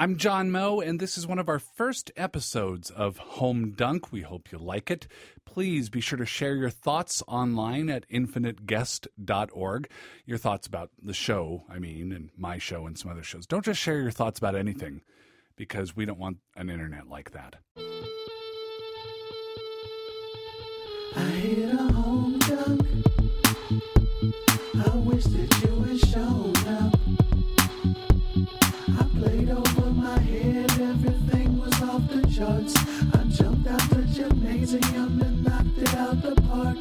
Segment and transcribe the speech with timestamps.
[0.00, 4.10] I'm John Moe, and this is one of our first episodes of Home Dunk.
[4.10, 5.06] We hope you like it.
[5.44, 9.90] Please be sure to share your thoughts online at infiniteguest.org.
[10.24, 13.46] Your thoughts about the show, I mean, and my show and some other shows.
[13.46, 15.02] Don't just share your thoughts about anything
[15.54, 17.56] because we don't want an internet like that.
[21.14, 22.86] I hit a home dunk.
[24.82, 26.94] I wish that you had shown up.
[28.98, 29.69] I played over
[32.42, 36.78] I jumped out the gymnasium and knocked it out the park.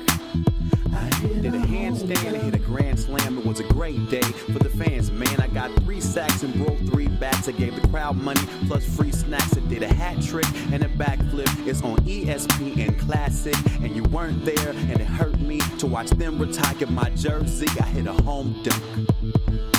[0.94, 3.38] I hit Did a handstand and hit a grand slam.
[3.38, 5.38] It was a great day for the fans, man.
[5.42, 7.50] I got three sacks and broke three bats.
[7.50, 9.58] I gave the crowd money plus free snacks.
[9.58, 11.68] I did a hat trick and a backflip.
[11.68, 16.40] It's on ESPN Classic, and you weren't there, and it hurt me to watch them
[16.40, 17.68] retire my jersey.
[17.82, 19.79] I hit a home dunk.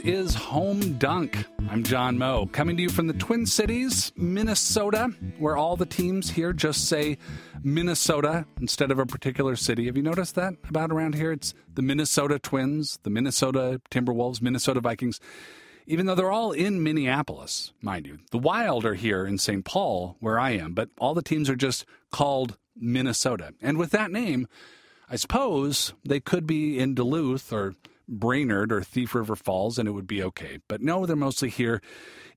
[0.00, 1.46] Is Home Dunk.
[1.70, 6.30] I'm John Moe, coming to you from the Twin Cities, Minnesota, where all the teams
[6.30, 7.18] here just say
[7.62, 9.86] Minnesota instead of a particular city.
[9.86, 11.32] Have you noticed that about around here?
[11.32, 15.20] It's the Minnesota Twins, the Minnesota Timberwolves, Minnesota Vikings,
[15.86, 18.18] even though they're all in Minneapolis, mind you.
[18.30, 19.64] The Wild are here in St.
[19.64, 23.54] Paul, where I am, but all the teams are just called Minnesota.
[23.60, 24.48] And with that name,
[25.10, 27.74] I suppose they could be in Duluth or
[28.08, 30.58] Brainerd or Thief River Falls and it would be okay.
[30.66, 31.82] But no, they're mostly here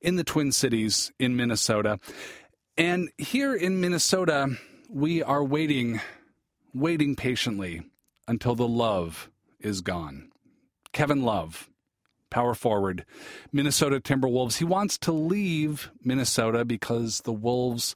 [0.02, 2.00] in the Twin Cities in Minnesota.
[2.78, 4.58] And here in Minnesota,
[4.90, 6.02] we are waiting,
[6.74, 7.84] waiting patiently
[8.28, 10.32] until the love is gone.
[10.92, 11.70] Kevin Love,
[12.30, 13.06] power forward,
[13.52, 14.58] Minnesota Timberwolves.
[14.58, 17.96] He wants to leave Minnesota because the Wolves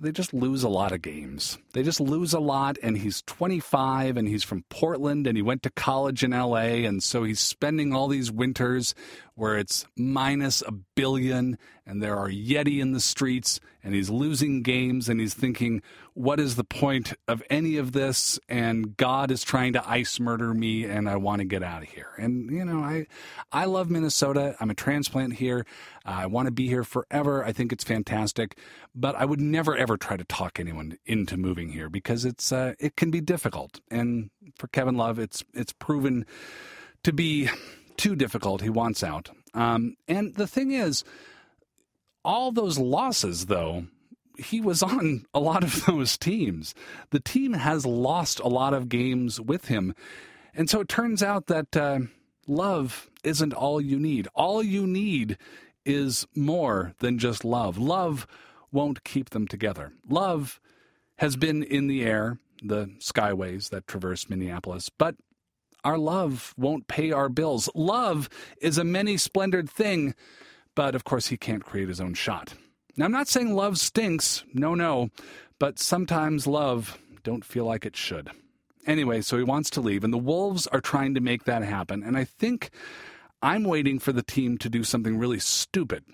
[0.00, 1.58] they just lose a lot of games.
[1.72, 5.62] They just lose a lot, and he's 25 and he's from Portland and he went
[5.64, 8.94] to college in LA, and so he's spending all these winters
[9.38, 11.56] where it's minus a billion
[11.86, 15.80] and there are Yeti in the streets and he's losing games and he's thinking,
[16.14, 18.40] what is the point of any of this?
[18.48, 21.88] And God is trying to ice murder me and I want to get out of
[21.88, 22.10] here.
[22.18, 23.06] And, you know, I,
[23.52, 24.56] I love Minnesota.
[24.58, 25.64] I'm a transplant here.
[26.04, 27.44] I want to be here forever.
[27.44, 28.58] I think it's fantastic,
[28.92, 32.74] but I would never ever try to talk anyone into moving here because it's uh,
[32.80, 33.80] it can be difficult.
[33.88, 36.26] And for Kevin Love, it's it's proven
[37.04, 37.48] to be
[37.98, 38.62] too difficult.
[38.62, 39.30] He wants out.
[39.52, 41.04] Um, and the thing is,
[42.24, 43.86] all those losses, though,
[44.38, 46.74] he was on a lot of those teams.
[47.10, 49.94] The team has lost a lot of games with him.
[50.54, 52.00] And so it turns out that uh,
[52.46, 54.28] love isn't all you need.
[54.34, 55.36] All you need
[55.84, 57.78] is more than just love.
[57.78, 58.26] Love
[58.72, 59.92] won't keep them together.
[60.08, 60.60] Love
[61.16, 65.16] has been in the air, the skyways that traverse Minneapolis, but
[65.84, 67.68] our love won't pay our bills.
[67.74, 68.28] Love
[68.60, 70.14] is a many splendored thing,
[70.74, 72.54] but of course, he can't create his own shot.
[72.96, 75.10] Now, I'm not saying love stinks, no, no,
[75.58, 78.30] but sometimes love don't feel like it should.
[78.86, 82.02] Anyway, so he wants to leave, and the Wolves are trying to make that happen.
[82.02, 82.70] And I think
[83.42, 86.04] I'm waiting for the team to do something really stupid,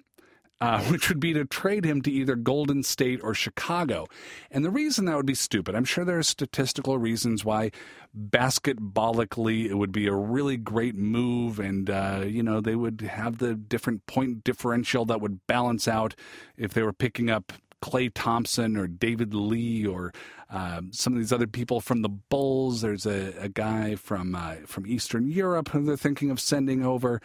[0.60, 4.06] uh, which would be to trade him to either Golden State or Chicago.
[4.50, 7.70] And the reason that would be stupid, I'm sure there are statistical reasons why
[8.16, 13.38] basketballically it would be a really great move, and uh, you know they would have
[13.38, 16.15] the different point differential that would balance out
[16.56, 20.12] if they were picking up Klay Thompson or David Lee or
[20.48, 22.81] uh, some of these other people from the Bulls.
[22.81, 27.21] There's a, a guy from uh, from Eastern Europe who they're thinking of sending over.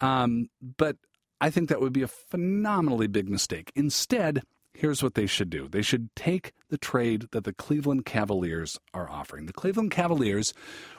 [0.00, 0.96] Um, but
[1.40, 3.72] I think that would be a phenomenally big mistake.
[3.74, 4.42] Instead,
[4.74, 9.10] here's what they should do they should take the trade that the Cleveland Cavaliers are
[9.10, 9.46] offering.
[9.46, 10.52] The Cleveland Cavaliers,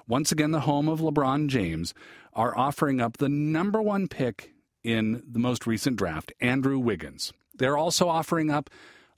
[0.08, 1.94] once again, the home of LeBron James,
[2.34, 7.34] are offering up the number one pick in the most recent draft, Andrew Wiggins.
[7.56, 8.70] They're also offering up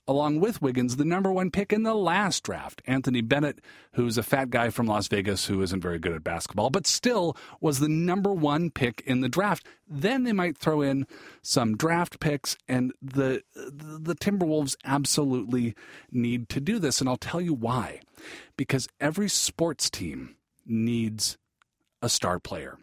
[0.08, 3.60] along with Wiggins, the number one pick in the last draft, Anthony Bennett,
[3.94, 7.36] who's a fat guy from Las Vegas who isn't very good at basketball, but still
[7.60, 9.66] was the number one pick in the draft.
[9.88, 11.06] Then they might throw in
[11.42, 15.74] some draft picks, and the the Timberwolves absolutely
[16.10, 18.00] need to do this, and I'll tell you why.
[18.56, 21.38] Because every sports team needs
[22.00, 22.78] a star player.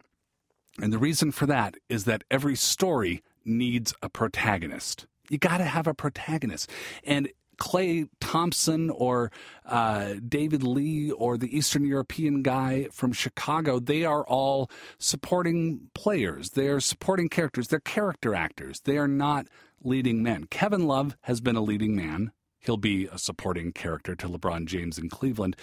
[0.81, 5.07] And the reason for that is that every story needs a protagonist.
[5.29, 6.69] You got to have a protagonist.
[7.03, 7.29] And
[7.59, 9.31] Klay Thompson or
[9.65, 16.51] uh, David Lee or the Eastern European guy from Chicago, they are all supporting players.
[16.51, 17.67] They are supporting characters.
[17.67, 18.79] They're character actors.
[18.79, 19.47] They are not
[19.83, 20.45] leading men.
[20.45, 22.31] Kevin Love has been a leading man.
[22.59, 25.55] He'll be a supporting character to LeBron James in Cleveland.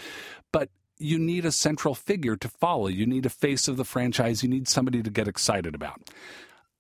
[0.52, 2.88] But you need a central figure to follow.
[2.88, 4.42] You need a face of the franchise.
[4.42, 6.00] You need somebody to get excited about.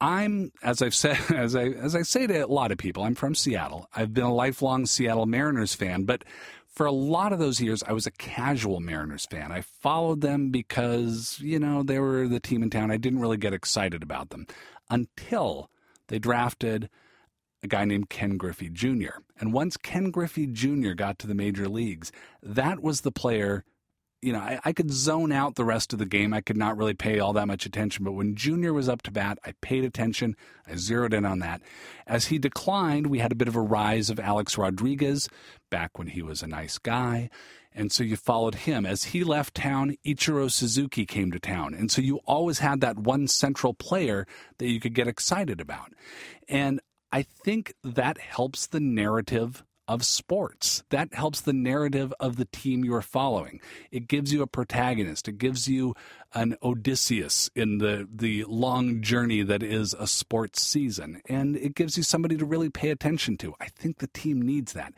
[0.00, 3.14] I'm, as I've said, as I as I say to a lot of people, I'm
[3.14, 3.88] from Seattle.
[3.94, 6.24] I've been a lifelong Seattle Mariners fan, but
[6.68, 9.50] for a lot of those years, I was a casual Mariners fan.
[9.50, 12.90] I followed them because you know they were the team in town.
[12.90, 14.46] I didn't really get excited about them
[14.90, 15.70] until
[16.08, 16.90] they drafted
[17.62, 19.20] a guy named Ken Griffey Jr.
[19.40, 20.92] And once Ken Griffey Jr.
[20.92, 23.64] got to the major leagues, that was the player
[24.26, 26.34] you know, I, I, could zone out the rest of the game.
[26.34, 28.04] I could not really pay all that much attention.
[28.04, 30.36] But when Junior was up to bat, I paid attention.
[30.66, 31.62] I zeroed in on that.
[32.08, 35.28] As he declined, we had a bit of a rise of Alex Rodriguez
[35.70, 37.30] back when he was a nice guy.
[37.72, 38.84] And so you followed him.
[38.84, 41.72] As he left town, Ichiro Suzuki came to town.
[41.72, 44.26] And so you always had that one central player
[44.58, 45.92] that you could get excited about.
[46.48, 46.80] And
[47.12, 50.82] I think that helps the narrative of sports.
[50.90, 53.60] That helps the narrative of the team you're following.
[53.90, 55.28] It gives you a protagonist.
[55.28, 55.94] It gives you
[56.34, 61.22] an Odysseus in the, the long journey that is a sports season.
[61.28, 63.54] And it gives you somebody to really pay attention to.
[63.60, 64.92] I think the team needs that.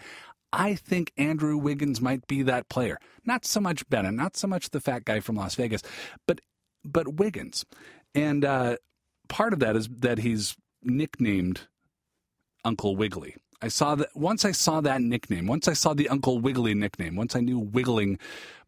[0.52, 2.98] I think Andrew Wiggins might be that player.
[3.24, 5.82] Not so much Bennett, not so much the fat guy from Las Vegas,
[6.26, 6.40] but
[6.84, 7.66] but Wiggins.
[8.14, 8.76] And uh,
[9.28, 11.68] part of that is that he's nicknamed
[12.64, 13.36] Uncle Wiggly.
[13.60, 17.16] I saw that once I saw that nickname, once I saw the Uncle Wiggly nickname,
[17.16, 18.18] once I knew wiggling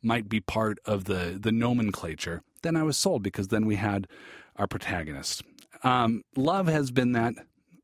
[0.02, 4.08] might be part of the the nomenclature, then I was sold because then we had
[4.56, 5.42] our protagonist.
[5.82, 7.34] Um, Love has been that.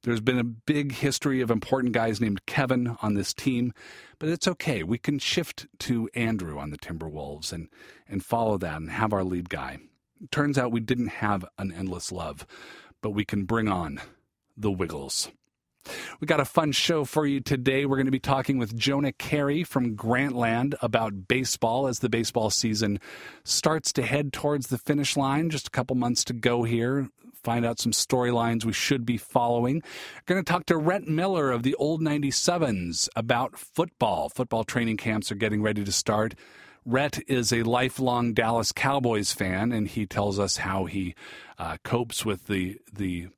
[0.03, 3.73] There's been a big history of important guys named Kevin on this team,
[4.19, 4.83] but it's okay.
[4.83, 7.69] We can shift to Andrew on the Timberwolves and
[8.09, 9.79] and follow that and have our lead guy.
[10.31, 12.47] turns out we didn't have an endless love,
[13.01, 14.01] but we can bring on
[14.57, 15.31] the Wiggles.
[16.21, 17.87] We got a fun show for you today.
[17.87, 22.51] We're going to be talking with Jonah Keri from Grantland about baseball as the baseball
[22.51, 23.01] season
[23.45, 25.51] starts to head towards the finish line.
[25.51, 27.09] Just a couple months to go here.
[27.43, 29.77] Find out some storylines we should be following.
[29.77, 34.29] We're going to talk to Rhett Miller of the Old 97s about football.
[34.29, 36.35] Football training camps are getting ready to start.
[36.85, 41.17] Rhett is a lifelong Dallas Cowboys fan, and he tells us how he
[41.59, 43.29] uh, copes with the the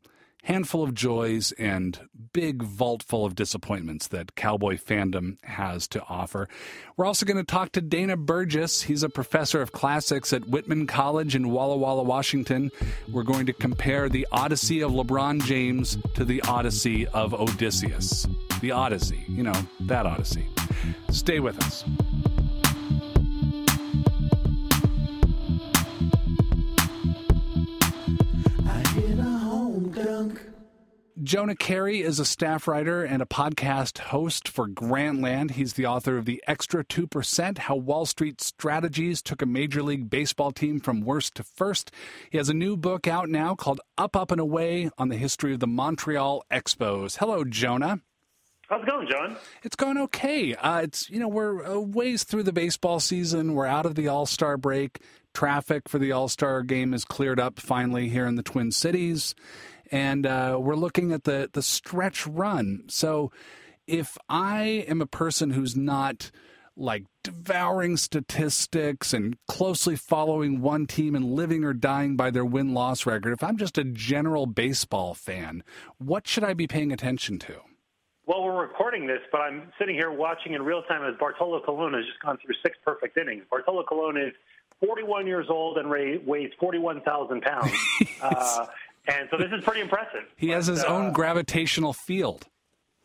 [0.49, 6.49] handful of joys and big vault full of disappointments that cowboy fandom has to offer.
[6.97, 8.81] We're also going to talk to Dana Burgess.
[8.81, 12.71] He's a professor of classics at Whitman College in Walla Walla, Washington.
[13.13, 18.27] We're going to compare the Odyssey of LeBron James to the Odyssey of Odysseus.
[18.63, 20.47] The Odyssey, you know, that Odyssey.
[21.11, 21.85] Stay with us.
[31.23, 35.53] Jonah Keri is a staff writer and a podcast host for Grantland.
[35.53, 40.09] He's the author of The Extra 2% How Wall Street Strategies Took a Major League
[40.09, 41.91] Baseball Team from Worst to First.
[42.31, 45.53] He has a new book out now called Up, Up, and Away on the history
[45.53, 47.17] of the Montreal Expos.
[47.17, 48.01] Hello, Jonah.
[48.69, 49.37] How's it going, John?
[49.63, 50.55] It's going okay.
[50.55, 53.55] Uh, it's you know we're a ways through the baseball season.
[53.55, 55.01] We're out of the All Star break.
[55.33, 59.35] Traffic for the All Star game is cleared up finally here in the Twin Cities,
[59.91, 62.85] and uh, we're looking at the the stretch run.
[62.89, 63.33] So,
[63.87, 66.31] if I am a person who's not
[66.77, 72.73] like devouring statistics and closely following one team and living or dying by their win
[72.73, 75.65] loss record, if I'm just a general baseball fan,
[75.99, 77.61] what should I be paying attention to?
[78.27, 81.95] Well, we're recording this, but I'm sitting here watching in real time as Bartolo Colon
[81.95, 83.45] has just gone through six perfect innings.
[83.51, 84.35] Bartolo Colon is
[84.85, 87.73] 41 years old and weighs 41,000 pounds.
[88.23, 88.67] uh,
[89.09, 90.25] and so this is pretty impressive.
[90.37, 92.47] He has his uh, own gravitational field.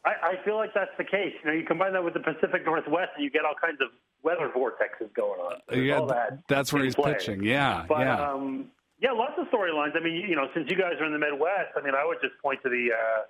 [0.06, 1.34] I, I, feel like that's the case.
[1.42, 3.88] You know, you combine that with the Pacific Northwest, and you get all kinds of
[4.22, 5.82] weather vortexes going on.
[5.82, 7.14] yeah, that that's where he's play.
[7.14, 7.44] pitching.
[7.44, 8.32] Yeah, but, yeah.
[8.32, 9.96] Um, yeah, lots of storylines.
[9.96, 12.18] I mean, you know, since you guys are in the Midwest, I mean, I would
[12.22, 12.90] just point to the.
[12.92, 13.22] Uh,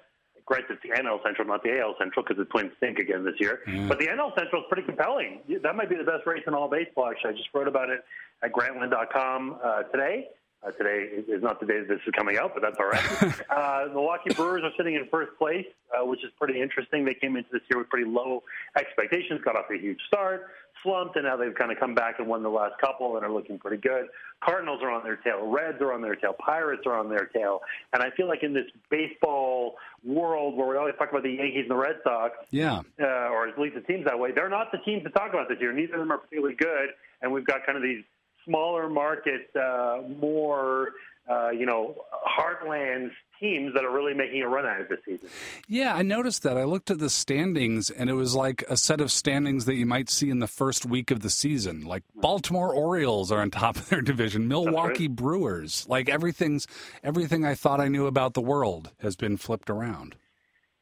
[0.49, 3.61] it's the NL Central, not the AL Central, because the Twins stink again this year.
[3.65, 3.87] Yeah.
[3.87, 5.39] But the NL Central is pretty compelling.
[5.63, 7.09] That might be the best race in all baseball.
[7.09, 8.03] Actually, I just wrote about it
[8.43, 10.27] at Grantland.com uh, today.
[10.65, 13.41] Uh, today is not the day this is coming out, but that's all right.
[13.49, 17.03] uh, the Milwaukee Brewers are sitting in first place, uh, which is pretty interesting.
[17.03, 18.43] They came into this year with pretty low
[18.77, 20.47] expectations, got off a huge start.
[20.81, 23.31] slumped, and now they've kind of come back and won the last couple and are
[23.31, 24.07] looking pretty good.
[24.41, 25.47] Cardinals are on their tail.
[25.49, 26.33] Reds are on their tail.
[26.33, 27.59] Pirates are on their tail.
[27.93, 31.61] And I feel like in this baseball world where we always talk about the Yankees
[31.63, 32.81] and the Red Sox, Yeah.
[33.01, 35.49] uh, or at least it seems that way, they're not the teams to talk about
[35.49, 35.71] this year.
[35.73, 36.89] Neither of them are particularly good,
[37.21, 38.03] and we've got kind of these
[38.45, 40.89] smaller market, uh, more
[41.29, 41.95] uh, you know,
[42.27, 45.29] heartlands teams that are really making a run at it this season.
[45.67, 46.57] Yeah, I noticed that.
[46.57, 49.85] I looked at the standings, and it was like a set of standings that you
[49.85, 51.85] might see in the first week of the season.
[51.85, 55.85] Like Baltimore Orioles are on top of their division, Milwaukee Brewers.
[55.87, 56.67] Like everything's
[57.03, 60.15] everything I thought I knew about the world has been flipped around.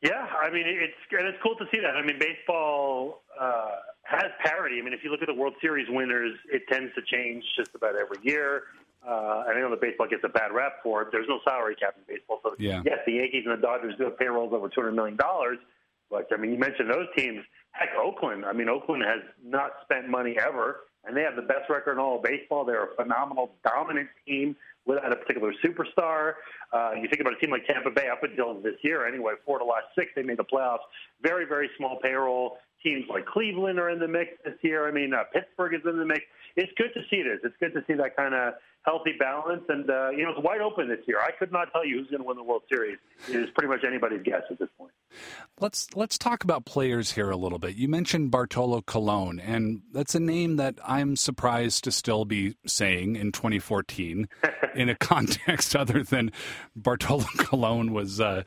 [0.01, 1.96] Yeah, I mean it's and it's cool to see that.
[1.96, 3.75] I mean baseball uh,
[4.12, 4.80] has parity.
[4.80, 7.72] I mean if you look at the World Series winners, it tends to change just
[7.75, 8.63] about every year.
[9.08, 11.08] Uh, and I know that baseball gets a bad rap for it.
[11.12, 12.84] There's no salary cap in baseball, so Yeah.
[12.86, 15.58] yes, the Yankees and the Dodgers do have payrolls over two hundred million dollars.
[16.12, 17.44] But I mean, you mentioned those teams.
[17.72, 18.46] Heck, Oakland.
[18.46, 22.00] I mean, Oakland has not spent money ever, and they have the best record in
[22.00, 22.65] all of baseball.
[22.65, 26.34] They're a phenomenal, dominant team without a particular superstar.
[26.74, 29.58] Uh, you think about a team like Tampa Bay up until this year, anyway, four
[29.60, 30.80] to last six, they made the playoffs.
[31.24, 32.58] Very, very small payroll.
[32.84, 34.88] Teams like Cleveland are in the mix this year.
[34.88, 36.22] I mean, uh, Pittsburgh is in the mix.
[36.56, 37.40] It's good to see this.
[37.44, 39.64] It's good to see that kind of healthy balance.
[39.70, 41.20] And, uh, you know, it's wide open this year.
[41.20, 42.98] I could not tell you who's going to win the World Series.
[43.30, 44.92] It is pretty much anybody's guess at this point.
[45.60, 47.76] Let's let's talk about players here a little bit.
[47.76, 53.16] You mentioned Bartolo Colon, and that's a name that I'm surprised to still be saying
[53.16, 54.28] in 2014
[54.76, 56.32] in a context other than
[56.76, 58.44] Bartolo Colon was, uh,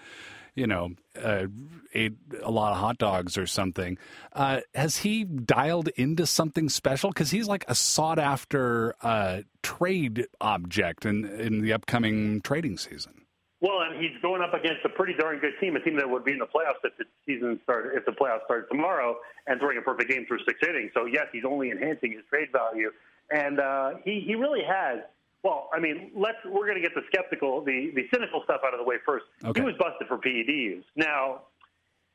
[0.54, 1.46] you know, uh,
[1.94, 3.98] ate a lot of hot dogs or something.
[4.32, 7.10] Uh, has he dialed into something special?
[7.10, 13.24] Because he's like a sought after uh, trade object in in the upcoming trading season.
[13.60, 16.24] Well, and he's going up against a pretty darn good team, a team that would
[16.24, 19.78] be in the playoffs if the season started, if the playoffs started tomorrow, and throwing
[19.78, 20.90] a perfect game through six innings.
[20.92, 22.90] So yes, he's only enhancing his trade value,
[23.30, 25.00] and uh, he he really has.
[25.44, 28.72] Well, I mean, let's we're going to get the skeptical, the the cynical stuff out
[28.72, 29.26] of the way first.
[29.44, 29.60] Okay.
[29.60, 30.84] He was busted for PED use.
[30.96, 31.42] Now,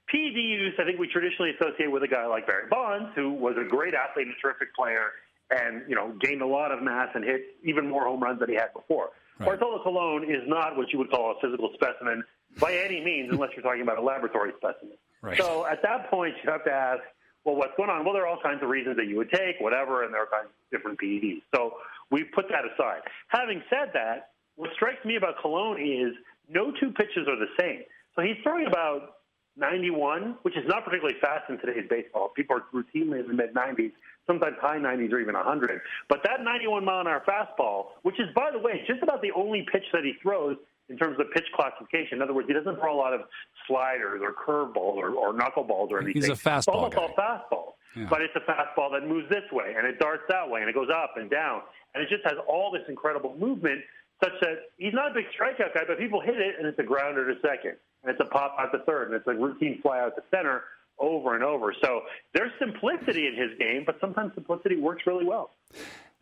[0.09, 3.55] PED use, I think we traditionally associate with a guy like Barry Bonds, who was
[3.61, 5.11] a great athlete and a terrific player,
[5.51, 8.49] and you know gained a lot of mass and hit even more home runs than
[8.49, 9.09] he had before.
[9.37, 9.45] Right.
[9.45, 12.23] Bartolo Colon is not what you would call a physical specimen
[12.59, 14.97] by any means, unless you're talking about a laboratory specimen.
[15.21, 15.37] Right.
[15.37, 17.01] So at that point, you have to ask,
[17.43, 18.03] well, what's going on?
[18.03, 20.27] Well, there are all kinds of reasons that you would take, whatever, and there are
[20.27, 21.43] kinds of different PEDs.
[21.53, 21.75] So
[22.11, 23.01] we put that aside.
[23.29, 26.13] Having said that, what strikes me about Colon is
[26.49, 27.81] no two pitches are the same.
[28.15, 29.15] So he's throwing about
[29.57, 32.29] 91, which is not particularly fast in today's baseball.
[32.35, 33.91] People are routinely in the mid 90s,
[34.25, 35.81] sometimes high 90s or even 100.
[36.07, 39.31] But that 91 mile an hour fastball, which is, by the way, just about the
[39.35, 40.57] only pitch that he throws
[40.89, 42.17] in terms of pitch classification.
[42.17, 43.21] In other words, he doesn't throw a lot of
[43.67, 46.21] sliders or curveballs or, or knuckleballs or anything.
[46.21, 47.01] He's a It's fastball almost guy.
[47.03, 47.73] all fastballs.
[47.95, 48.07] Yeah.
[48.09, 50.73] But it's a fastball that moves this way and it darts that way and it
[50.73, 51.61] goes up and down.
[51.93, 53.81] And it just has all this incredible movement
[54.23, 56.83] such that he's not a big strikeout guy, but people hit it and it's a
[56.83, 57.75] grounder to second.
[58.03, 60.63] And it's a pop out to third and it's a routine fly out to center
[60.99, 61.73] over and over.
[61.81, 62.01] So
[62.33, 65.51] there's simplicity in his game, but sometimes simplicity works really well.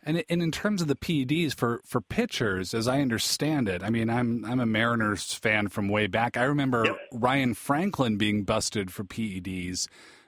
[0.03, 3.89] And and in terms of the PEDs for for pitchers, as I understand it, I
[3.89, 6.37] mean I'm I'm a Mariners fan from way back.
[6.37, 6.97] I remember Yep.
[7.13, 9.87] Ryan Franklin being busted for PEDs,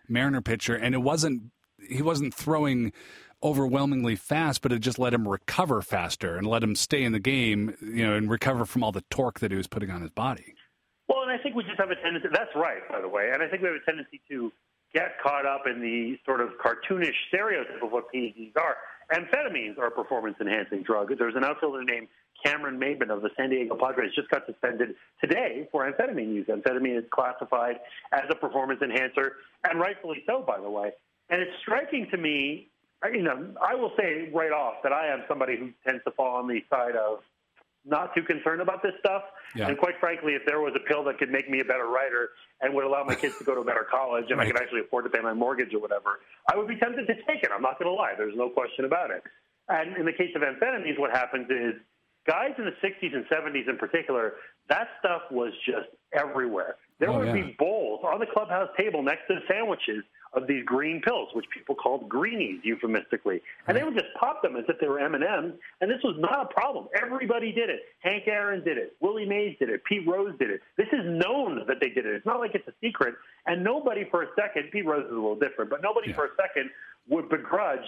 [0.10, 1.43] Mariner pitcher, and it wasn't
[1.88, 2.91] he wasn't throwing
[3.43, 7.19] overwhelmingly fast, but it just let him recover faster and let him stay in the
[7.19, 10.12] game, you know, and recover from all the torque that he was putting on his
[10.12, 10.55] body.
[11.08, 12.27] Well, and I think we just have a tendency.
[12.31, 13.31] That's right, by the way.
[13.34, 14.51] And I think we have a tendency to
[14.93, 18.75] get caught up in the sort of cartoonish stereotype of what PEDs are.
[19.13, 21.12] Amphetamines are a performance-enhancing drug.
[21.17, 22.08] There's an outfielder named
[22.46, 26.48] Cameron Maybin of the San Diego Padres just got suspended today for amphetamine use.
[26.48, 27.77] Amphetamine is classified
[28.12, 29.34] as a performance enhancer,
[29.67, 30.91] and rightfully so, by the way.
[31.29, 32.69] And it's striking to me.
[33.03, 36.12] I- You know, I will say right off that I am somebody who tends to
[36.12, 37.24] fall on the side of
[37.86, 39.24] not too concerned about this stuff.
[39.56, 39.70] Yeah.
[39.70, 42.32] And quite frankly, if there was a pill that could make me a better writer
[42.62, 44.82] and would allow my kids to go to a better college and I could actually
[44.82, 46.20] afford to pay my mortgage or whatever,
[46.51, 47.50] I would be tempted to take it.
[47.53, 48.13] I'm not going to lie.
[48.18, 49.24] There's no question about it.
[49.70, 51.75] And in the case of amphetamines, what happens is
[52.27, 54.34] guys in the 60s and 70s in particular,
[54.68, 56.75] that stuff was just everywhere.
[57.00, 57.34] There Oh, would yeah.
[57.46, 61.45] be bowls on the clubhouse table next to the sandwiches of these green pills, which
[61.53, 65.15] people called greenies euphemistically, and they would just pop them as if they were M
[65.15, 65.53] and M's.
[65.81, 66.88] And this was not a problem.
[67.01, 67.81] Everybody did it.
[68.00, 68.95] Hank Aaron did it.
[69.00, 69.83] Willie Mays did it.
[69.86, 70.62] Pete Rose did it.
[70.77, 72.13] This is known that they did it.
[72.15, 73.15] It's not like it's a secret.
[73.45, 76.15] And nobody for a second, Pete Rose is a little different, but nobody Yeah.
[76.15, 76.69] for a second
[77.07, 77.88] would begrudge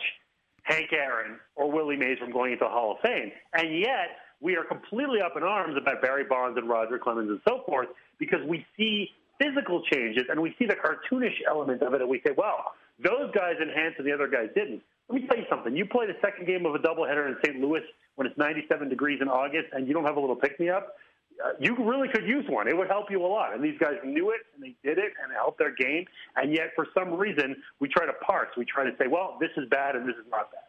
[0.64, 3.32] Hank Aaron or Willie Mays from going into the Hall of Fame.
[3.54, 7.40] And yet, we are completely up in arms about Barry Bonds and Roger Clemens and
[7.48, 12.02] so forth because we see physical changes and we see the cartoonish element of it
[12.02, 14.82] and we say, well, those guys enhanced and the other guys didn't.
[15.10, 15.76] let me tell you something.
[15.76, 17.60] You play the second game of a doubleheader in St.
[17.60, 17.82] Louis
[18.16, 20.96] when it's 97 degrees in August, and you don't have a little pick me up.
[21.44, 22.68] Uh, you really could use one.
[22.68, 23.56] It would help you a lot.
[23.56, 26.06] And these guys knew it, and they did it, and it helped their game.
[26.36, 28.50] And yet, for some reason, we try to parse.
[28.58, 30.61] We try to say, well, this is bad and this is not bad.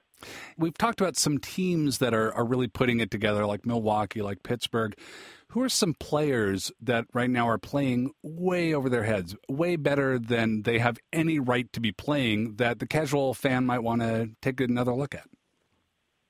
[0.57, 4.43] We've talked about some teams that are, are really putting it together, like Milwaukee, like
[4.43, 4.97] Pittsburgh.
[5.49, 10.19] Who are some players that right now are playing way over their heads, way better
[10.19, 14.31] than they have any right to be playing that the casual fan might want to
[14.41, 15.27] take another look at?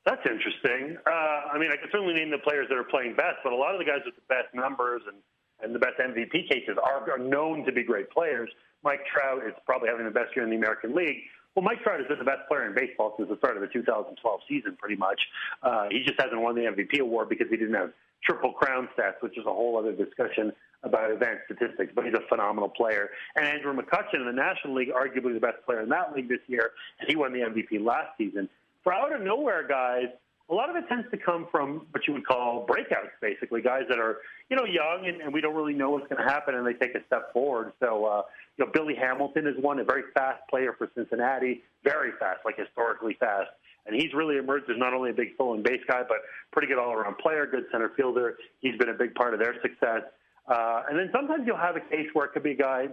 [0.04, 0.96] That's interesting.
[1.06, 3.56] Uh, I mean, I can certainly name the players that are playing best, but a
[3.56, 5.18] lot of the guys with the best numbers and,
[5.62, 8.50] and the best MVP cases are, are known to be great players.
[8.82, 11.22] Mike Trout is probably having the best year in the American League.
[11.54, 13.68] Well, Mike Trout has been the best player in baseball since the start of the
[13.68, 15.20] 2012 season, pretty much.
[15.62, 17.92] Uh, he just hasn't won the MVP award because he didn't have
[18.24, 21.92] triple crown stats, which is a whole other discussion about advanced statistics.
[21.94, 23.10] But he's a phenomenal player.
[23.36, 26.40] And Andrew McCutchen in the National League, arguably the best player in that league this
[26.46, 28.48] year, and he won the MVP last season.
[28.82, 30.06] For out of nowhere guys,
[30.50, 33.82] a lot of it tends to come from what you would call breakouts, basically guys
[33.88, 34.18] that are
[34.50, 36.74] you know young and, and we don't really know what's going to happen, and they
[36.74, 37.72] take a step forward.
[37.80, 38.22] So uh,
[38.56, 42.58] you know, Billy Hamilton is one, a very fast player for Cincinnati, very fast, like
[42.58, 43.48] historically fast.
[43.86, 46.18] And he's really emerged as not only a big full and base guy, but
[46.52, 48.36] pretty good all around player, good center fielder.
[48.60, 50.02] He's been a big part of their success.
[50.46, 52.88] Uh, and then sometimes you'll have a case where it could be a guy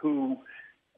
[0.00, 0.38] who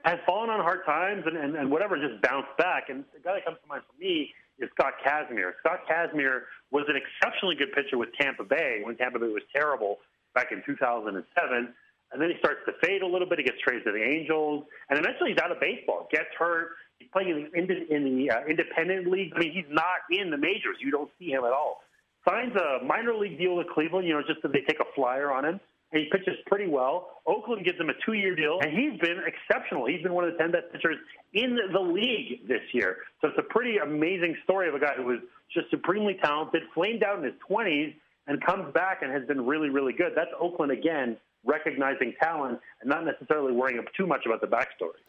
[0.05, 2.89] has fallen on hard times and, and, and whatever, just bounced back.
[2.89, 5.53] And the guy that comes to mind for me is Scott Kazmir.
[5.61, 9.99] Scott Kazmir was an exceptionally good pitcher with Tampa Bay when Tampa Bay was terrible
[10.35, 11.75] back in 2007.
[12.13, 13.39] And then he starts to fade a little bit.
[13.39, 16.09] He gets traded to the Angels, and eventually he's out of baseball.
[16.11, 16.71] Gets hurt.
[16.99, 19.33] He's playing in the, in the uh, independent league.
[19.35, 20.77] I mean, he's not in the majors.
[20.81, 21.83] You don't see him at all.
[22.29, 25.33] Signs a minor league deal with Cleveland, you know, just that they take a flyer
[25.33, 25.61] on him.
[25.93, 27.09] And he pitches pretty well.
[27.27, 29.87] Oakland gives him a two-year deal, and he's been exceptional.
[29.87, 30.97] He's been one of the ten best pitchers
[31.35, 32.99] in the league this year.
[33.21, 35.19] So it's a pretty amazing story of a guy who was
[35.53, 37.95] just supremely talented, flamed out in his 20s,
[38.29, 40.13] and comes back and has been really, really good.
[40.15, 45.01] That's Oakland again recognizing talent and not necessarily worrying too much about the backstory.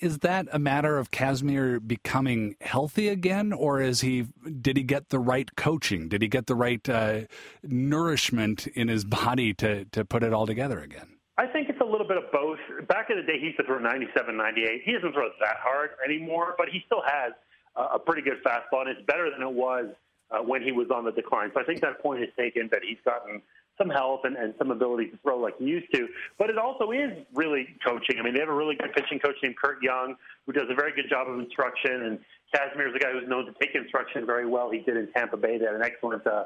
[0.00, 4.26] Is that a matter of Kazmir becoming healthy again, or is he?
[4.60, 6.08] Did he get the right coaching?
[6.08, 7.22] Did he get the right uh,
[7.62, 11.08] nourishment in his body to to put it all together again?
[11.36, 12.58] I think it's a little bit of both.
[12.86, 14.82] Back in the day, he used to throw 97, 98.
[14.84, 17.32] He doesn't throw that hard anymore, but he still has
[17.74, 19.86] a pretty good fastball, and it's better than it was
[20.30, 21.50] uh, when he was on the decline.
[21.54, 23.42] So I think that point is taken that he's gotten
[23.78, 26.08] some health and, and some ability to throw like he used to.
[26.38, 28.16] But it also is really coaching.
[28.18, 30.74] I mean, they have a really good pitching coach named Curt Young who does a
[30.74, 32.02] very good job of instruction.
[32.02, 32.18] And
[32.54, 34.70] Kazmir is a guy who's known to take instruction very well.
[34.70, 35.58] He did in Tampa Bay.
[35.58, 36.44] They had an excellent uh,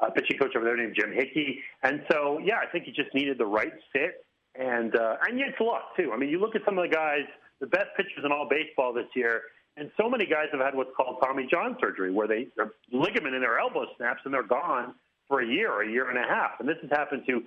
[0.00, 1.60] uh, pitching coach over there named Jim Hickey.
[1.82, 4.24] And so, yeah, I think he just needed the right fit.
[4.54, 6.10] And uh, and it's luck too.
[6.12, 7.22] I mean, you look at some of the guys,
[7.60, 9.42] the best pitchers in all baseball this year,
[9.76, 13.36] and so many guys have had what's called Tommy John surgery, where they their ligament
[13.36, 14.94] in their elbow snaps and they're gone
[15.28, 16.58] for a year a year and a half.
[16.58, 17.42] And this has happened to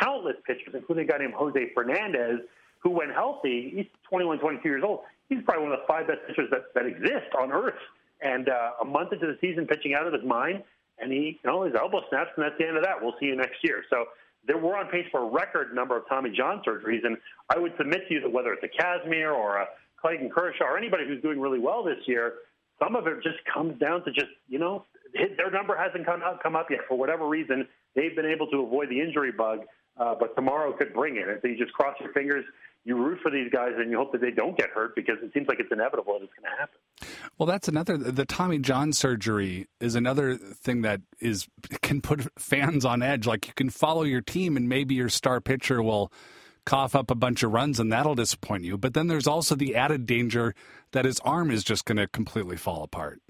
[0.00, 2.40] countless pitchers, including a guy named Jose Fernandez,
[2.80, 5.00] who, when healthy, he's 21, 22 years old.
[5.28, 7.74] He's probably one of the five best pitchers that, that exist on earth.
[8.22, 10.62] And uh, a month into the season, pitching out of his mind,
[10.98, 13.00] and he, you know, his elbow snaps, and that's the end of that.
[13.00, 13.84] We'll see you next year.
[13.90, 14.06] So
[14.46, 17.16] there, we're on pace for a record number of Tommy John surgeries, and
[17.54, 19.66] I would submit to you that whether it's a Kazmir or a
[20.00, 22.34] Clayton Kershaw or anybody who's doing really well this year,
[22.82, 24.84] some of it just comes down to just you know
[25.36, 27.66] their number hasn't come up, come up yet for whatever reason.
[27.94, 29.60] They've been able to avoid the injury bug,
[29.98, 31.28] uh, but tomorrow could bring it.
[31.28, 32.44] And so you just cross your fingers.
[32.84, 35.32] You root for these guys, and you hope that they don't get hurt because it
[35.34, 36.78] seems like it's inevitable that it's going to happen.
[37.36, 37.98] Well, that's another.
[37.98, 41.48] The Tommy John surgery is another thing that is
[41.82, 43.26] can put fans on edge.
[43.26, 46.12] Like you can follow your team, and maybe your star pitcher will
[46.66, 48.76] cough up a bunch of runs and that'll disappoint you.
[48.76, 50.54] But then there's also the added danger
[50.92, 53.22] that his arm is just going to completely fall apart.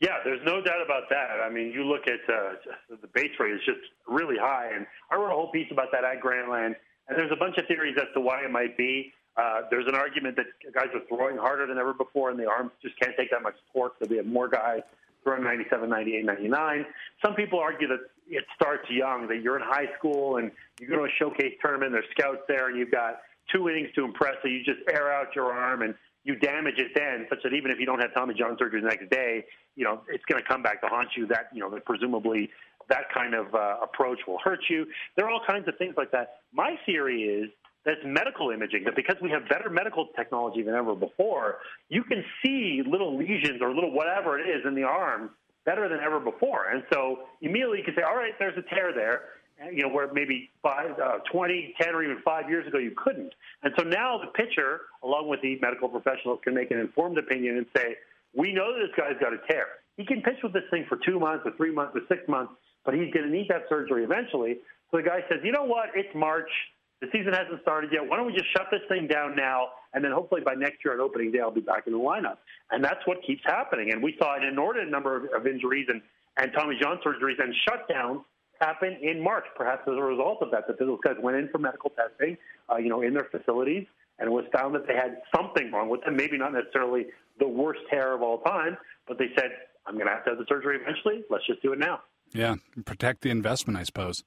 [0.00, 1.40] Yeah, there's no doubt about that.
[1.42, 2.52] I mean, you look at uh,
[3.00, 6.04] the base rate is just really high, and I wrote a whole piece about that
[6.04, 6.76] at Grantland.
[7.08, 9.12] And there's a bunch of theories as to why it might be.
[9.36, 12.72] Uh, there's an argument that guys are throwing harder than ever before, and the arms
[12.82, 13.94] just can't take that much torque.
[14.02, 14.80] So we have more guys
[15.22, 16.86] throwing 97, 98, 99.
[17.24, 20.96] Some people argue that it starts young, that you're in high school and you go
[20.96, 23.20] to a showcase tournament, there's scouts there, and you've got
[23.52, 25.94] two innings to impress, so you just air out your arm and
[26.26, 28.88] you damage it then, such that even if you don't have Tommy John surgery the
[28.88, 29.44] next day,
[29.76, 31.26] you know it's going to come back to haunt you.
[31.28, 32.50] That you know, that presumably
[32.88, 34.86] that kind of uh, approach will hurt you.
[35.16, 36.40] There are all kinds of things like that.
[36.52, 37.50] My theory is
[37.84, 38.82] that it's medical imaging.
[38.84, 41.58] That because we have better medical technology than ever before,
[41.88, 45.30] you can see little lesions or little whatever it is in the arm
[45.64, 46.70] better than ever before.
[46.70, 49.22] And so immediately you can say, all right, there's a tear there
[49.72, 53.32] you know, where maybe five, uh, 20, 10, or even five years ago you couldn't.
[53.62, 57.56] And so now the pitcher, along with the medical professionals, can make an informed opinion
[57.56, 57.96] and say,
[58.34, 59.66] We know this guy's got a tear.
[59.96, 62.52] He can pitch with this thing for two months or three months or six months,
[62.84, 64.58] but he's going to need that surgery eventually.
[64.90, 65.88] So the guy says, you know what?
[65.94, 66.50] It's March.
[67.00, 68.06] The season hasn't started yet.
[68.06, 69.68] Why don't we just shut this thing down now?
[69.92, 72.38] And then hopefully by next year on opening day, I'll be back in the lineup.
[72.70, 73.92] And that's what keeps happening.
[73.92, 76.00] And we saw an inordinate number of, of injuries and,
[76.38, 78.22] and Tommy John surgeries and shutdowns
[78.60, 81.58] happen in March, perhaps as a result of that, that those guys went in for
[81.58, 82.36] medical testing,
[82.70, 83.86] uh, you know, in their facilities,
[84.18, 86.16] and it was found that they had something wrong with them.
[86.16, 87.06] Maybe not necessarily
[87.38, 89.50] the worst tear of all time, but they said,
[89.86, 91.24] I'm going to have to have the surgery eventually.
[91.30, 92.00] Let's just do it now.
[92.34, 94.24] Yeah, protect the investment, I suppose.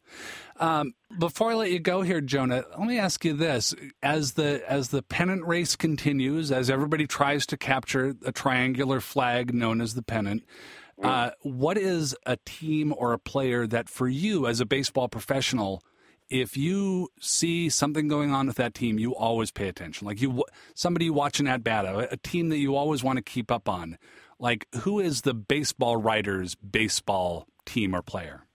[0.58, 4.63] Um, before I let you go here, Jonah, let me ask you this: as the
[4.72, 9.96] as the pennant race continues, as everybody tries to capture a triangular flag known as
[9.96, 10.44] the pennant,
[11.04, 15.84] uh, what is a team or a player that, for you as a baseball professional,
[16.30, 20.06] if you see something going on with that team, you always pay attention.
[20.06, 20.44] Like you,
[20.76, 23.98] somebody watching at bat, a, a team that you always want to keep up on.
[24.40, 28.46] Like who is the baseball writer's baseball team or player?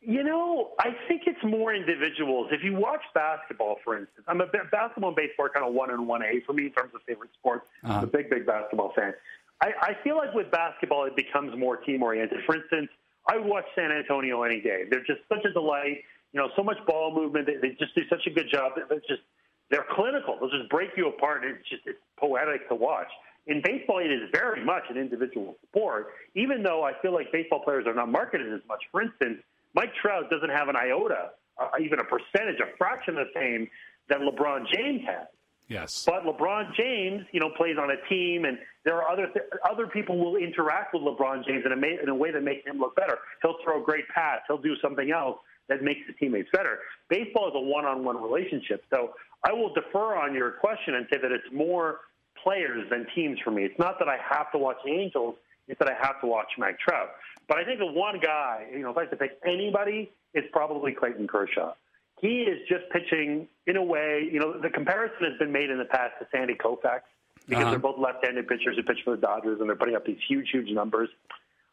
[0.00, 2.48] You know, I think it's more individuals.
[2.50, 5.90] If you watch basketball, for instance, I'm a basketball and baseball are kind of one
[5.90, 7.66] and one A for me in terms of favorite sports.
[7.84, 7.94] Uh-huh.
[7.94, 9.12] I'm a big, big basketball fan.
[9.60, 12.38] I, I feel like with basketball, it becomes more team oriented.
[12.46, 12.88] For instance,
[13.28, 14.84] I watch San Antonio any day.
[14.90, 15.98] They're just such a delight.
[16.32, 17.46] You know, so much ball movement.
[17.46, 18.72] They, they just do such a good job.
[18.76, 19.22] It's just
[19.70, 20.36] they're clinical.
[20.40, 21.42] They'll just break you apart.
[21.44, 23.08] It's just it's poetic to watch.
[23.46, 27.60] In baseball, it is very much an individual sport, even though I feel like baseball
[27.64, 28.80] players are not marketed as much.
[28.92, 29.38] For instance,
[29.74, 33.68] Mike Trout doesn't have an iota, uh, even a percentage, a fraction of the fame
[34.10, 35.26] that LeBron James has.
[35.68, 36.04] Yes.
[36.06, 39.86] But LeBron James, you know, plays on a team, and there are other th- other
[39.86, 42.78] people will interact with LeBron James in a, ma- in a way that makes him
[42.78, 43.18] look better.
[43.42, 44.40] He'll throw a great pass.
[44.48, 46.78] He'll do something else that makes the teammates better.
[47.10, 49.12] Baseball is a one-on-one relationship, so
[49.44, 52.00] I will defer on your question and say that it's more
[52.42, 53.64] players than teams for me.
[53.64, 55.34] It's not that I have to watch the Angels;
[55.68, 57.10] it's that I have to watch Mike Trout.
[57.46, 60.48] But I think the one guy, you know, if I had to pick anybody, it's
[60.50, 61.74] probably Clayton Kershaw.
[62.20, 65.78] He is just pitching in a way, you know, the comparison has been made in
[65.78, 67.00] the past to Sandy Koufax
[67.46, 67.70] because uh-huh.
[67.70, 70.50] they're both left-handed pitchers who pitch for the Dodgers and they're putting up these huge,
[70.50, 71.08] huge numbers.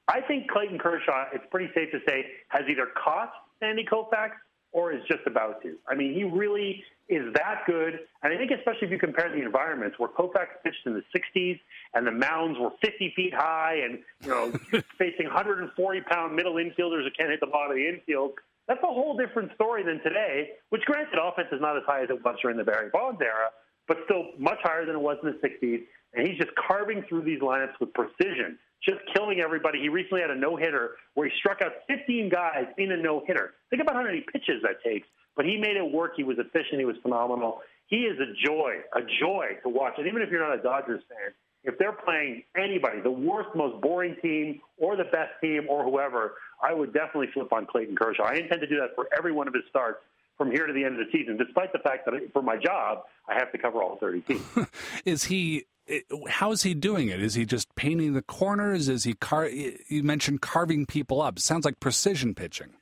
[0.07, 4.31] I think Clayton Kershaw, it's pretty safe to say, has either caught Sandy Koufax
[4.71, 5.77] or is just about to.
[5.87, 7.99] I mean, he really is that good.
[8.23, 11.59] And I think especially if you compare the environments where Koufax pitched in the 60s
[11.93, 14.51] and the mounds were 50 feet high and, you know,
[14.97, 18.33] facing 140 pound middle infielders who can't hit the bottom of the infield,
[18.67, 22.09] that's a whole different story than today, which granted offense is not as high as
[22.09, 23.49] it was during the Barry Bonds era,
[23.87, 25.81] but still much higher than it was in the 60s.
[26.13, 29.79] And he's just carving through these lineups with precision, just killing everybody.
[29.81, 33.23] He recently had a no hitter where he struck out 15 guys in a no
[33.27, 33.53] hitter.
[33.69, 36.13] Think about how many pitches that takes but he made it work.
[36.15, 36.79] He was efficient.
[36.79, 37.59] He was phenomenal.
[37.87, 39.93] He is a joy, a joy to watch.
[39.97, 41.33] And even if you're not a Dodgers fan,
[41.65, 46.35] if they're playing anybody, the worst, most boring team or the best team or whoever,
[46.63, 48.23] I would definitely flip on Clayton Kershaw.
[48.23, 49.99] I intend to do that for every one of his starts
[50.37, 53.03] from here to the end of the season, despite the fact that for my job,
[53.27, 54.41] I have to cover all 30 teams.
[55.05, 57.21] is he eh, how is he doing it?
[57.21, 58.89] Is he just painting the corners?
[58.89, 59.45] Is he car?
[59.45, 61.39] Eh, you mentioned carving people up.
[61.39, 62.73] Sounds like precision pitching.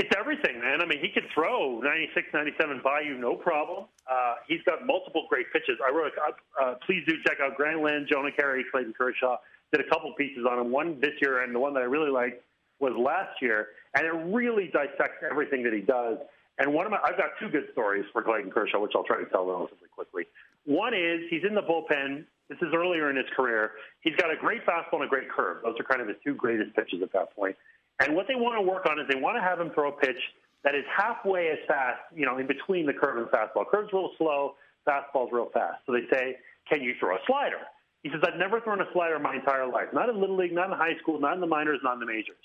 [0.00, 0.80] It's everything, man.
[0.80, 3.84] I mean, he could throw 96, 97 by you, no problem.
[4.10, 5.76] Uh, he's got multiple great pitches.
[5.86, 9.36] I wrote, uh, uh, please do check out Grantland, Jonah Keri, Clayton Kershaw.
[9.72, 12.10] Did a couple pieces on him, one this year, and the one that I really
[12.10, 12.42] liked
[12.78, 13.76] was last year.
[13.94, 16.16] And it really dissects everything that he does.
[16.56, 19.18] And one of my, I've got two good stories for Clayton Kershaw, which I'll try
[19.22, 20.24] to tell relatively quickly.
[20.64, 22.24] One is he's in the bullpen.
[22.48, 23.72] This is earlier in his career.
[24.00, 25.58] He's got a great fastball and a great curve.
[25.62, 27.54] Those are kind of his two greatest pitches at that point.
[28.00, 29.92] And what they want to work on is they want to have him throw a
[29.92, 30.18] pitch
[30.64, 33.64] that is halfway as fast, you know, in between the curve and fastball.
[33.70, 34.56] Curve's real slow,
[34.88, 35.80] fastball's real fast.
[35.86, 36.36] So they say,
[36.68, 37.60] can you throw a slider?
[38.02, 39.92] He says, I've never thrown a slider in my entire life.
[39.92, 42.06] Not in Little League, not in high school, not in the minors, not in the
[42.06, 42.40] majors.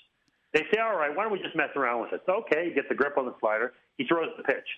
[0.52, 2.22] They say, all right, why don't we just mess around with it?
[2.26, 3.72] So, okay, he gets the grip on the slider.
[3.96, 4.68] He throws the pitch.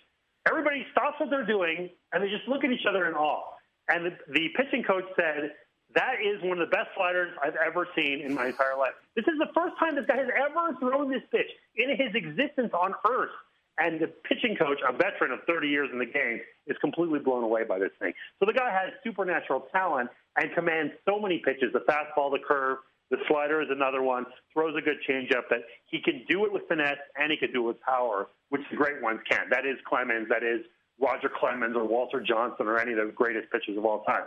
[0.47, 3.55] Everybody stops what they're doing, and they just look at each other in awe.
[3.89, 5.53] And the, the pitching coach said,
[5.95, 8.93] that is one of the best sliders I've ever seen in my entire life.
[9.17, 12.73] This is the first time this guy has ever thrown this pitch in his existence
[12.75, 13.33] on Earth.
[13.79, 17.45] And the pitching coach, a veteran of 30 years in the game, is completely blown
[17.45, 18.13] away by this thing.
[18.41, 22.79] So the guy has supernatural talent and commands so many pitches the fastball, the curve,
[23.11, 26.63] the slider is another one, throws a good changeup that he can do it with
[26.69, 29.49] finesse and he can do it with power, which the great ones can.
[29.49, 30.61] That is Clemens, that is
[31.01, 34.25] Roger Clemens or Walter Johnson or any of the greatest pitchers of all time.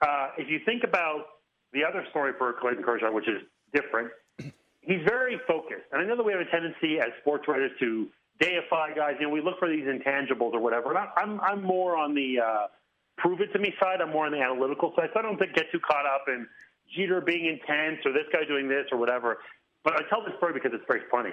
[0.00, 1.24] Uh, if you think about
[1.72, 4.10] the other story for Clayton Kershaw, which is different,
[4.80, 5.86] he's very focused.
[5.92, 8.08] And I know that we have a tendency as sports writers to
[8.40, 9.14] deify guys.
[9.18, 10.90] You know, we look for these intangibles or whatever.
[10.90, 12.66] And I'm I'm more on the uh,
[13.18, 14.00] prove it to me side.
[14.00, 15.10] I'm more on the analytical side.
[15.14, 16.46] So I don't think get too caught up in
[16.94, 19.38] Jeter being intense or this guy doing this or whatever.
[19.84, 21.32] But I tell this story because it's very funny.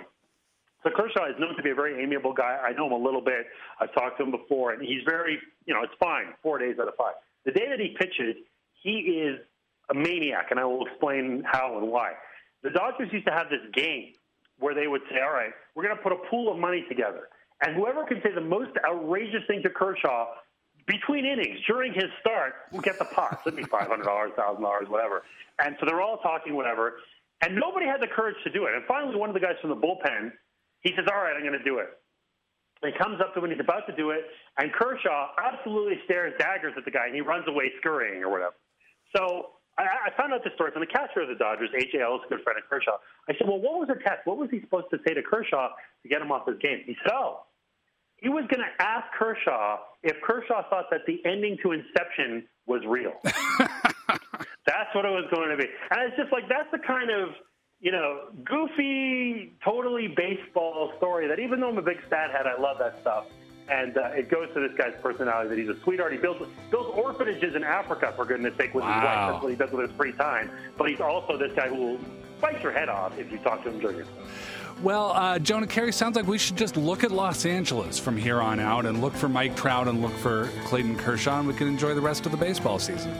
[0.83, 2.59] So Kershaw is known to be a very amiable guy.
[2.61, 3.47] I know him a little bit.
[3.79, 6.35] I've talked to him before, and he's very, you know, it's fine.
[6.43, 7.15] Four days out of five.
[7.45, 8.35] The day that he pitches,
[8.83, 9.39] he is
[9.89, 12.13] a maniac, and I will explain how and why.
[12.61, 14.13] The Dodgers used to have this game
[14.59, 17.29] where they would say, "All right, we're going to put a pool of money together,
[17.61, 20.27] and whoever can say the most outrageous thing to Kershaw
[20.85, 23.41] between innings during his start will get the pot.
[23.45, 25.23] It'd be five hundred dollars, thousand dollars, whatever."
[25.59, 26.99] And so they're all talking whatever,
[27.41, 28.73] and nobody had the courage to do it.
[28.73, 30.31] And finally, one of the guys from the bullpen,
[30.81, 31.87] he says, "All right, I'm going to do it."
[32.81, 34.25] And he comes up to when he's about to do it,
[34.57, 38.55] and Kershaw absolutely stares daggers at the guy, and he runs away scurrying or whatever.
[39.15, 42.01] So I, I found out the story from the catcher of the Dodgers, A.J.
[42.01, 42.97] Ellis, a good friend of Kershaw.
[43.29, 44.25] I said, well, what was the test?
[44.25, 45.69] What was he supposed to say to Kershaw
[46.03, 46.81] to get him off his game?
[46.85, 47.45] He said, oh,
[48.17, 52.81] he was going to ask Kershaw if Kershaw thought that the ending to Inception was
[52.87, 53.13] real.
[53.23, 55.67] that's what it was going to be.
[55.91, 57.29] And it's just like, that's the kind of,
[57.81, 62.59] you know, goofy, totally baseball story that even though I'm a big stat head, I
[62.59, 63.25] love that stuff.
[63.69, 66.11] And uh, it goes to this guy's personality that he's a sweetheart.
[66.11, 69.03] He builds builds orphanages in Africa, for goodness sake, with his wife.
[69.03, 70.51] That's what he does with his free time.
[70.77, 71.99] But he's also this guy who will
[72.41, 74.05] bite your head off if you talk to him during it.
[74.81, 78.41] Well, uh, Jonah Keri, sounds like we should just look at Los Angeles from here
[78.41, 81.67] on out and look for Mike Trout and look for Clayton Kershaw, and we can
[81.67, 83.11] enjoy the rest of the baseball season.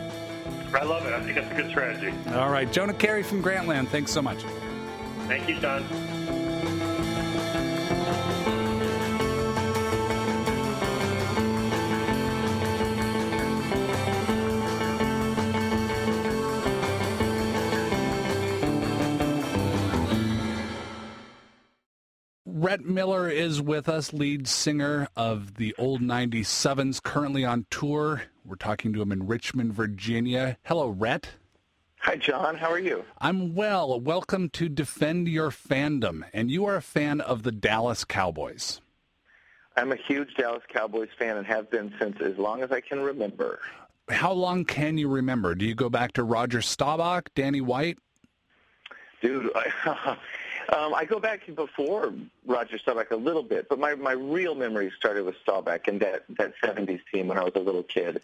[0.74, 1.14] I love it.
[1.14, 2.12] I think that's a good strategy.
[2.34, 4.44] All right, Jonah Keri from Grantland, thanks so much.
[5.28, 5.86] Thank you, John.
[22.86, 28.24] Miller is with us, lead singer of the Old 97s, currently on tour.
[28.46, 30.58] We're talking to him in Richmond, Virginia.
[30.64, 31.32] Hello, Rhett.
[32.00, 32.56] Hi, John.
[32.56, 33.06] How are you?
[33.20, 34.00] I'm well.
[34.00, 36.24] Welcome to Defend Your Fandom.
[36.34, 38.82] And you are a fan of the Dallas Cowboys.
[39.78, 43.00] I'm a huge Dallas Cowboys fan and have been since as long as I can
[43.00, 43.60] remember.
[44.10, 45.56] How long can you remember?
[45.56, 47.98] Do you go back to Roger Staubach, Danny White?
[49.22, 50.18] Dude, I,
[50.70, 52.14] um, I go back to before
[52.46, 56.24] Roger Staubach a little bit, but my, my real memory started with Staubach and that,
[56.38, 58.22] that 70s team when I was a little kid.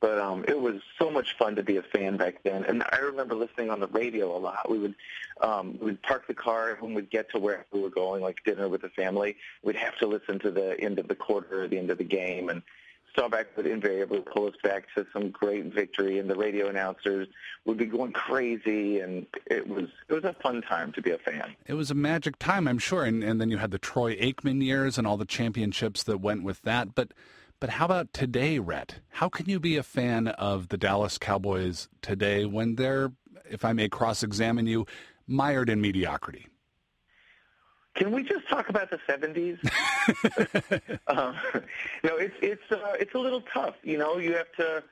[0.00, 2.64] But um, it was so much fun to be a fan back then.
[2.64, 4.68] And I remember listening on the radio a lot.
[4.68, 4.94] We would
[5.40, 8.68] um, we'd park the car when we'd get to where we were going, like dinner
[8.68, 9.36] with the family.
[9.62, 12.04] We'd have to listen to the end of the quarter or the end of the
[12.04, 12.50] game.
[12.50, 12.62] And
[13.14, 17.28] Staubach would invariably pull us back to some great victory, and the radio announcers
[17.64, 21.18] would be going crazy, and it was it was a fun time to be a
[21.18, 21.54] fan.
[21.66, 23.04] It was a magic time, I'm sure.
[23.04, 26.42] And, and then you had the Troy Aikman years and all the championships that went
[26.42, 26.94] with that.
[26.94, 27.12] But
[27.60, 28.96] but how about today, Rhett?
[29.10, 33.12] How can you be a fan of the Dallas Cowboys today when they're,
[33.48, 34.86] if I may cross-examine you,
[35.26, 36.48] mired in mediocrity?
[37.94, 39.58] Can we just talk about the '70s?
[41.06, 41.36] um,
[42.02, 43.76] no, it's it's uh, it's a little tough.
[43.82, 44.82] You know, you have to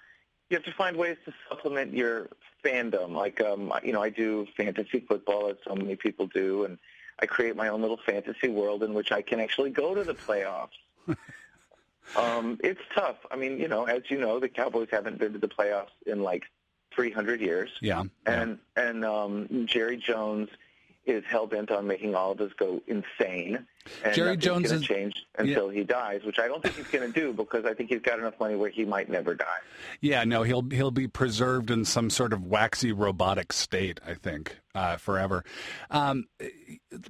[0.49, 2.29] you have to find ways to supplement your
[2.65, 3.13] fandom.
[3.13, 6.79] Like, um, you know, I do fantasy football, as so many people do, and
[7.19, 10.15] I create my own little fantasy world in which I can actually go to the
[10.15, 10.69] playoffs.
[12.17, 13.17] um, it's tough.
[13.31, 16.23] I mean, you know, as you know, the Cowboys haven't been to the playoffs in
[16.23, 16.45] like
[16.95, 17.71] 300 years.
[17.81, 18.05] Yeah.
[18.27, 20.49] And and um, Jerry Jones
[21.05, 23.67] is hell bent on making all of us go insane.
[24.05, 27.21] And Jerry Jones is- change until he dies, which I don't think he's going to
[27.21, 29.45] do because I think he's got enough money where he might never die.
[30.01, 34.59] Yeah, no, he'll he'll be preserved in some sort of waxy robotic state, I think,
[34.75, 35.45] uh, forever.
[35.91, 36.27] Um,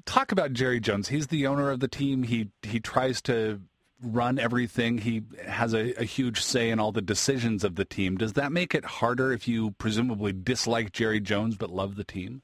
[0.07, 1.09] talk about Jerry Jones.
[1.09, 2.23] He's the owner of the team.
[2.23, 3.61] He he tries to
[4.03, 4.99] run everything.
[4.99, 8.17] He has a, a huge say in all the decisions of the team.
[8.17, 12.43] Does that make it harder if you presumably dislike Jerry Jones but love the team?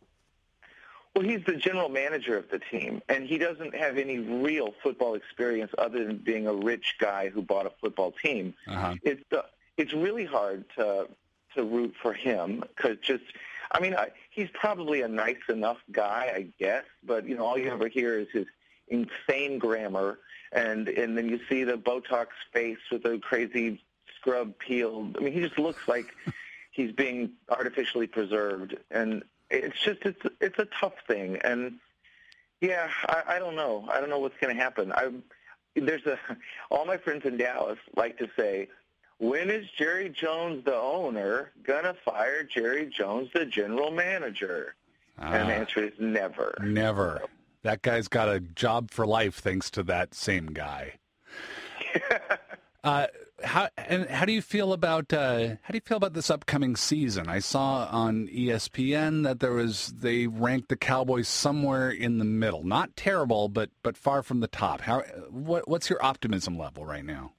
[1.15, 5.15] Well, he's the general manager of the team, and he doesn't have any real football
[5.15, 8.55] experience other than being a rich guy who bought a football team.
[8.67, 8.95] Uh-huh.
[9.03, 9.43] It's uh,
[9.77, 11.09] it's really hard to
[11.55, 13.25] to root for him because just.
[13.71, 17.59] I mean, I, he's probably a nice enough guy, I guess, but you know, all
[17.59, 18.47] you ever hear is his
[18.89, 20.21] insane grammar,
[20.53, 23.83] and and then you see the Botox face with the crazy
[24.17, 25.17] scrub peeled.
[25.19, 26.07] I mean, he just looks like
[26.71, 31.37] he's being artificially preserved, and it's just it's it's a tough thing.
[31.45, 31.75] And
[32.61, 33.89] yeah, I, I don't know.
[33.93, 34.93] I don't know what's going to happen.
[34.93, 35.11] I
[35.77, 36.19] there's a
[36.71, 38.69] all my friends in Dallas like to say.
[39.21, 44.75] When is Jerry Jones, the owner, gonna fire Jerry Jones, the general manager?
[45.21, 45.59] and the Ah.
[45.59, 46.57] answer is never.
[46.63, 47.23] Never.
[47.63, 50.95] That guy's got a job for life thanks to that same guy.
[52.85, 53.09] Uh,
[53.43, 56.77] how and how do you feel about uh, how do you feel about this upcoming
[56.77, 57.29] season?
[57.29, 62.65] I saw on ESPN that there was they ranked the Cowboys somewhere in the middle,
[62.65, 64.83] not terrible, but but far from the top.
[64.83, 67.33] How what what's your optimism level right now?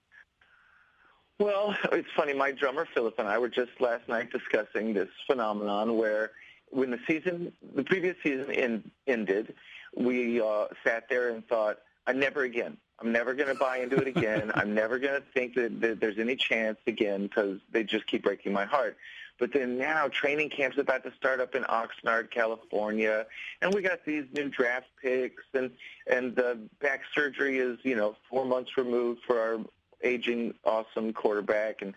[1.38, 2.33] Well, it's funny.
[2.33, 6.31] My drummer Philip and I were just last night discussing this phenomenon where,
[6.69, 9.55] when the season, the previous season in, ended,
[9.95, 12.77] we uh, sat there and thought, "I never again.
[13.01, 14.51] I'm never going to buy into it again.
[14.55, 18.23] I'm never going to think that, that there's any chance again because they just keep
[18.23, 18.97] breaking my heart."
[19.39, 23.25] But then now training camp's about to start up in Oxnard, California,
[23.62, 25.71] and we got these new draft picks, and
[26.07, 29.59] and the back surgery is you know four months removed for our
[30.03, 31.93] aging, awesome quarterback, and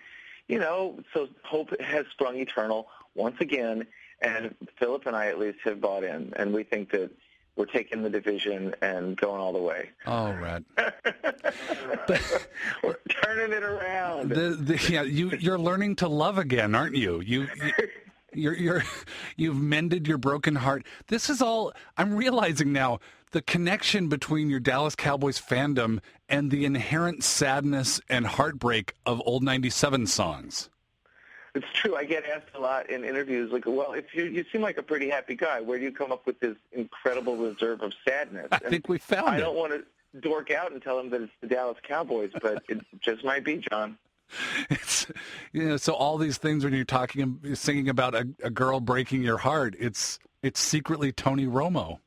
[0.48, 3.86] you know, so hope has sprung eternal once again.
[4.20, 7.10] And Philip and I, at least, have bought in, and we think that
[7.56, 9.90] we're taking the division and going all the way.
[10.06, 10.62] All right.
[10.76, 12.20] Red.
[12.82, 14.30] we're turning it around.
[14.30, 17.20] The, the, yeah, you you're learning to love again, aren't you?
[17.20, 17.48] You.
[17.56, 17.72] you
[18.34, 18.82] you're, you're,
[19.36, 20.86] you've mended your broken heart.
[21.08, 22.98] This is all I'm realizing now
[23.32, 29.42] the connection between your Dallas Cowboys fandom and the inherent sadness and heartbreak of old
[29.42, 30.70] 97 songs.
[31.54, 31.96] It's true.
[31.96, 34.82] I get asked a lot in interviews, like, well, if you you seem like a
[34.82, 38.48] pretty happy guy, where do you come up with this incredible reserve of sadness?
[38.50, 39.40] I think we found I it.
[39.40, 42.80] don't want to dork out and tell them that it's the Dallas Cowboys, but it
[43.00, 43.98] just might be, John.
[44.70, 45.06] It's,
[45.52, 49.22] you know, so all these things when you're talking, singing about a, a girl breaking
[49.22, 51.98] your heart, it's it's secretly Tony Romo.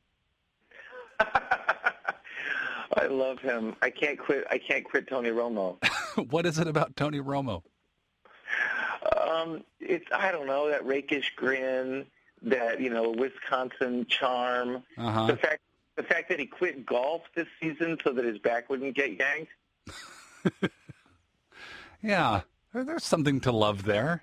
[1.20, 3.76] I love him.
[3.80, 4.44] I can't quit.
[4.50, 5.76] I can't quit Tony Romo.
[6.30, 7.62] what is it about Tony Romo?
[9.26, 12.06] Um, it's I don't know that rakish grin,
[12.42, 14.82] that you know Wisconsin charm.
[14.96, 15.26] Uh-huh.
[15.26, 15.60] The fact
[15.96, 19.52] the fact that he quit golf this season so that his back wouldn't get yanked.
[22.02, 24.22] yeah, there's something to love there.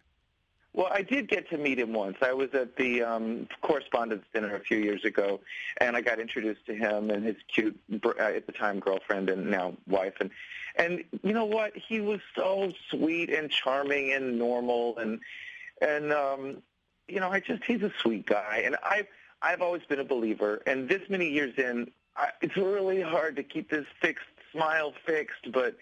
[0.74, 2.18] Well, I did get to meet him once.
[2.22, 5.40] I was at the um, correspondence dinner a few years ago,
[5.78, 9.52] and I got introduced to him and his cute, uh, at the time, girlfriend and
[9.52, 10.16] now wife.
[10.20, 10.32] And
[10.76, 11.78] and you know what?
[11.78, 15.20] He was so sweet and charming and normal, and
[15.80, 16.64] and um,
[17.08, 18.64] you know, I just he's a sweet guy.
[18.66, 19.08] And I've
[19.44, 20.64] I've always been a believer.
[20.66, 25.52] And this many years in, I, it's really hard to keep this fixed smile fixed,
[25.52, 25.78] but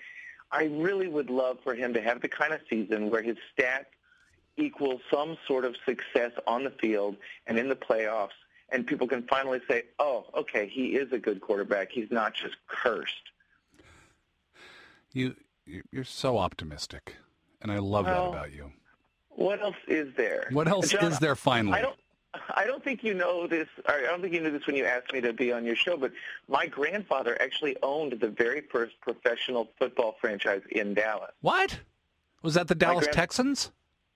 [0.51, 3.85] I really would love for him to have the kind of season where his stats
[4.57, 7.15] equal some sort of success on the field
[7.47, 8.29] and in the playoffs,
[8.69, 11.91] and people can finally say, "Oh, okay, he is a good quarterback.
[11.91, 13.31] He's not just cursed."
[15.13, 15.35] You
[15.91, 17.15] you're so optimistic,
[17.61, 18.71] and I love well, that about you.
[19.29, 20.47] What else is there?
[20.51, 21.35] What else John, is there?
[21.35, 21.97] Finally, I don't.
[22.55, 23.67] I don't think you know this.
[23.87, 25.75] Or I don't think you knew this when you asked me to be on your
[25.75, 25.97] show.
[25.97, 26.11] But
[26.47, 31.31] my grandfather actually owned the very first professional football franchise in Dallas.
[31.41, 31.79] What
[32.41, 32.67] was that?
[32.67, 33.71] The Dallas grand- Texans?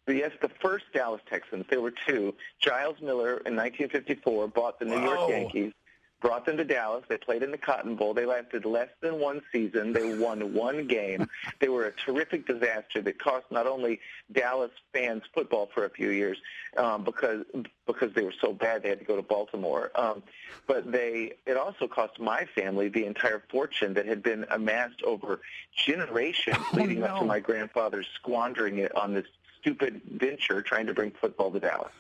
[0.07, 1.65] Yes, the first Dallas Texans.
[1.69, 2.35] There were two.
[2.59, 5.03] Giles Miller in 1954 bought the New Whoa.
[5.03, 5.73] York Yankees,
[6.21, 7.03] brought them to Dallas.
[7.07, 8.13] They played in the Cotton Bowl.
[8.13, 9.93] They lasted less than one season.
[9.93, 11.27] They won one game.
[11.59, 13.99] They were a terrific disaster that cost not only
[14.31, 16.37] Dallas fans football for a few years
[16.77, 17.43] um, because
[17.87, 20.21] because they were so bad they had to go to Baltimore, um,
[20.67, 25.41] but they it also cost my family the entire fortune that had been amassed over
[25.75, 29.25] generations leading up to my grandfather squandering it on this
[29.65, 31.91] stupid venture trying to bring football to Dallas.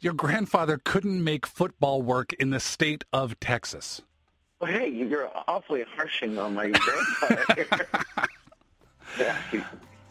[0.00, 4.02] Your grandfather couldn't make football work in the state of Texas.
[4.60, 7.86] Well, hey, you're awfully harshing on my grandfather.
[9.18, 9.36] yeah,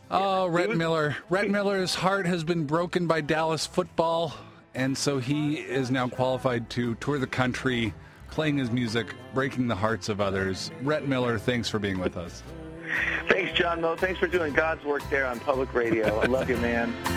[0.09, 1.15] Oh, Rhett was- Miller.
[1.29, 4.33] Rhett Miller's heart has been broken by Dallas football,
[4.75, 7.93] and so he is now qualified to tour the country,
[8.31, 10.71] playing his music, breaking the hearts of others.
[10.83, 12.43] Rhett Miller, thanks for being with us.
[13.27, 13.95] Thanks, John Moe.
[13.95, 16.19] Thanks for doing God's work there on public radio.
[16.19, 16.95] I love you, man.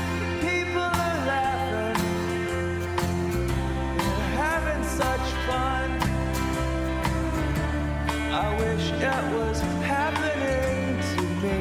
[8.36, 11.58] I wish it was happening to me.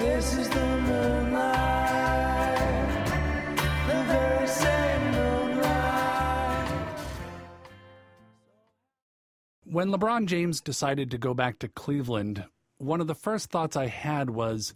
[0.00, 1.03] This is the moonlight,
[9.74, 12.44] When LeBron James decided to go back to Cleveland,
[12.78, 14.72] one of the first thoughts I had was,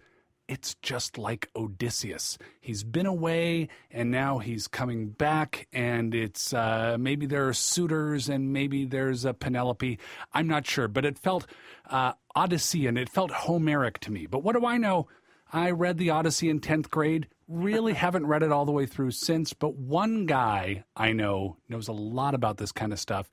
[0.49, 2.37] it's just like Odysseus.
[2.61, 8.29] He's been away and now he's coming back, and it's uh, maybe there are suitors
[8.29, 10.01] and maybe there's a Penelope.
[10.33, 11.47] I'm not sure, but it felt
[11.89, 12.99] uh, Odyssean.
[12.99, 14.27] It felt Homeric to me.
[14.27, 15.07] But what do I know?
[15.53, 19.13] I read the Odyssey in 10th grade, really haven't read it all the way through
[19.13, 23.31] since, but one guy I know knows a lot about this kind of stuff.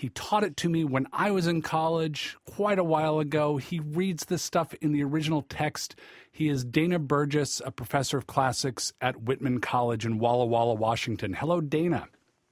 [0.00, 3.58] He taught it to me when I was in college quite a while ago.
[3.58, 5.94] He reads this stuff in the original text.
[6.32, 11.34] He is Dana Burgess, a professor of classics at Whitman College in Walla Walla, Washington.
[11.34, 12.08] Hello, Dana.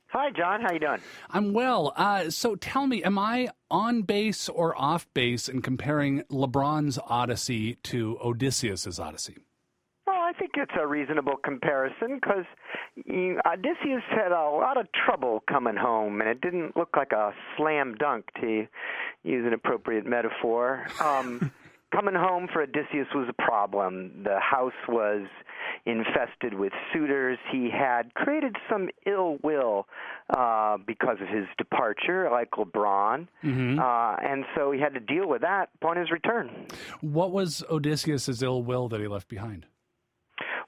[0.09, 0.61] Hi, John.
[0.61, 1.01] How you doing?
[1.31, 1.95] I'm well.
[1.97, 7.77] Uh, so tell me, am I on base or off base in comparing LeBron's Odyssey
[7.85, 9.39] to Odysseus's Odyssey?
[10.39, 12.45] Think it's a reasonable comparison because
[12.97, 17.95] Odysseus had a lot of trouble coming home, and it didn't look like a slam
[17.99, 18.67] dunk to
[19.25, 20.87] use an appropriate metaphor.
[21.01, 21.51] Um,
[21.93, 24.23] coming home for Odysseus was a problem.
[24.25, 25.27] The house was
[25.87, 27.39] infested with suitors.
[27.51, 29.87] He had created some ill will
[30.31, 33.79] uh, because of his departure, like LeBron, mm-hmm.
[33.79, 36.67] uh, and so he had to deal with that upon his return.
[37.01, 39.67] What was Odysseus's ill will that he left behind?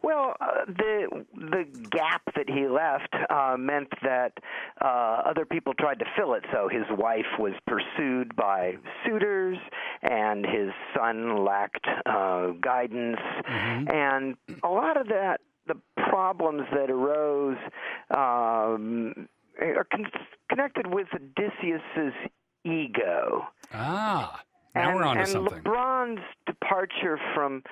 [0.03, 4.33] Well, uh, the the gap that he left uh, meant that
[4.81, 6.45] uh, other people tried to fill it.
[6.53, 9.59] So his wife was pursued by suitors,
[10.03, 13.91] and his son lacked uh, guidance, mm-hmm.
[13.91, 15.77] and a lot of that, the
[16.09, 17.59] problems that arose.
[18.11, 19.29] Um,
[19.61, 20.11] are con-
[20.49, 22.15] connected with Odysseus's
[22.65, 23.47] ego.
[23.73, 24.41] Ah,
[24.75, 25.63] now and, we're on to and something.
[25.63, 27.63] LeBron's departure from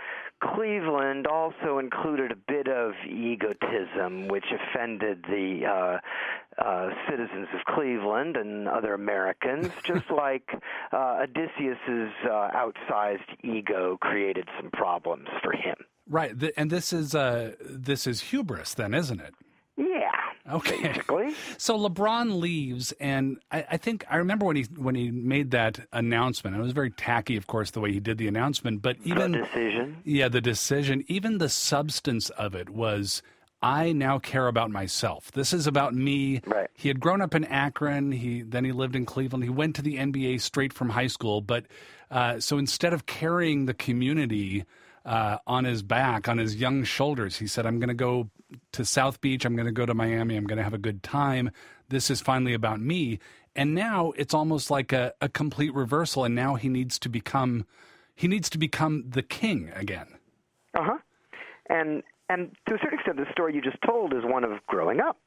[0.41, 8.36] Cleveland also included a bit of egotism, which offended the uh, uh, citizens of Cleveland
[8.36, 10.49] and other Americans, just like
[10.93, 15.76] uh, Odysseus's uh, outsized ego created some problems for him.
[16.09, 19.34] Right, and this is uh, this is hubris, then, isn't it?
[20.51, 20.82] Okay.
[20.82, 21.34] Basically.
[21.57, 25.80] So LeBron leaves, and I, I, think I remember when he when he made that
[25.92, 26.57] announcement.
[26.57, 28.82] It was very tacky, of course, the way he did the announcement.
[28.82, 29.99] But even the decision.
[30.05, 31.05] Yeah, the decision.
[31.09, 33.22] Even the substance of it was.
[33.61, 35.32] I now care about myself.
[35.32, 36.40] This is about me.
[36.46, 36.70] Right.
[36.74, 38.12] He had grown up in Akron.
[38.12, 39.42] He then he lived in Cleveland.
[39.42, 41.40] He went to the NBA straight from high school.
[41.40, 41.66] But
[42.09, 44.64] uh, so instead of carrying the community
[45.09, 48.31] uh, on his back, on his young shoulders, he said, "I'm going to go
[48.73, 49.45] to South Beach.
[49.45, 50.37] I'm going to go to Miami.
[50.37, 51.51] I'm going to have a good time.
[51.89, 53.19] This is finally about me.
[53.57, 56.25] And now it's almost like a, a complete reversal.
[56.25, 57.67] And now he needs to become
[58.15, 60.09] he needs to become the king again.
[60.75, 60.99] Uh huh.
[61.69, 65.01] And and to a certain extent, the story you just told is one of growing
[65.01, 65.19] up.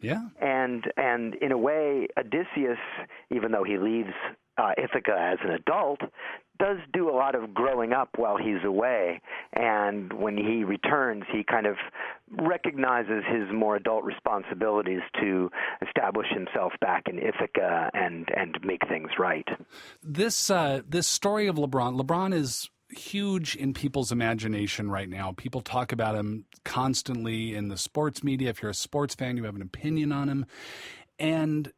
[0.00, 0.28] Yeah.
[0.40, 2.78] And and in a way, Odysseus,
[3.30, 4.12] even though he leaves
[4.58, 6.00] uh, Ithaca as an adult,
[6.58, 9.20] does do a lot of growing up while he's away.
[9.52, 11.76] And when he returns, he kind of
[12.30, 15.50] recognizes his more adult responsibilities to
[15.86, 19.46] establish himself back in Ithaca and and make things right.
[20.02, 25.32] This uh, this story of LeBron, LeBron is huge in people's imagination right now.
[25.36, 28.48] People talk about him constantly in the sports media.
[28.50, 30.46] If you're a sports fan, you have an opinion on him.
[31.18, 31.72] And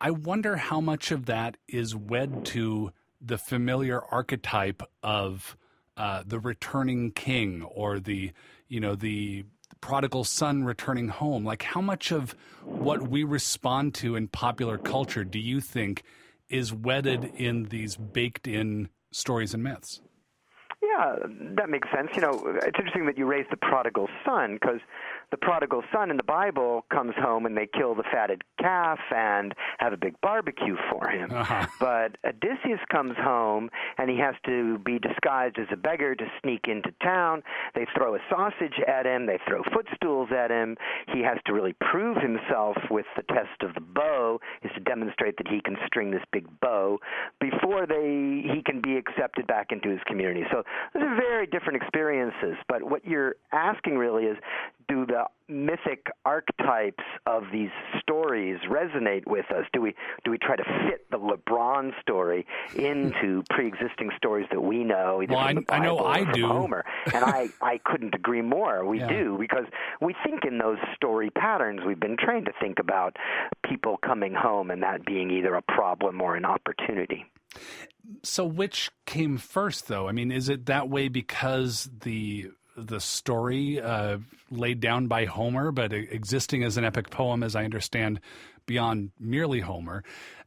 [0.00, 5.56] I wonder how much of that is wed to the familiar archetype of
[5.96, 8.32] uh, the returning king or the
[8.68, 9.44] you know the
[9.80, 11.44] prodigal son returning home.
[11.44, 16.02] Like how much of what we respond to in popular culture do you think
[16.48, 20.00] is wedded in these baked in stories and myths
[20.94, 21.16] yeah
[21.56, 24.80] that makes sense you know it's interesting that you raised the prodigal son because
[25.34, 29.52] the prodigal son in the Bible comes home and they kill the fatted calf and
[29.78, 31.28] have a big barbecue for him.
[31.32, 31.66] Uh-huh.
[31.80, 33.68] But Odysseus comes home
[33.98, 37.42] and he has to be disguised as a beggar to sneak into town.
[37.74, 40.76] They throw a sausage at him, they throw footstools at him.
[41.12, 45.36] He has to really prove himself with the test of the bow, is to demonstrate
[45.38, 47.00] that he can string this big bow
[47.40, 50.44] before they he can be accepted back into his community.
[50.52, 50.62] So
[50.92, 54.36] those are very different experiences, but what you're asking really is
[54.86, 57.70] do the mythic archetypes of these
[58.00, 59.64] stories resonate with us?
[59.72, 64.84] Do we do we try to fit the LeBron story into pre-existing stories that we
[64.84, 65.22] know?
[65.22, 66.46] Either well, I, Bible I know I do.
[66.46, 68.84] Homer, and I I couldn't agree more.
[68.84, 69.08] We Yeah.
[69.08, 69.64] do because
[70.00, 71.80] we think in those story patterns.
[71.86, 73.16] We've been trained to think about
[73.68, 77.24] people coming home and that being either a problem or an opportunity.
[78.22, 80.08] So, which came first, though?
[80.08, 84.18] I mean, is it that way because the the story uh,
[84.50, 88.20] laid down by Homer, but existing as an epic poem, as I understand,
[88.66, 90.02] beyond merely Homer?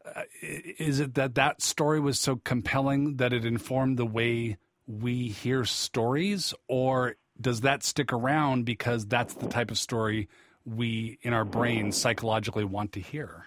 [0.05, 5.27] Uh, is it that that story was so compelling that it informed the way we
[5.27, 10.29] hear stories, or does that stick around because that's the type of story
[10.65, 13.45] we, in our brains, psychologically want to hear?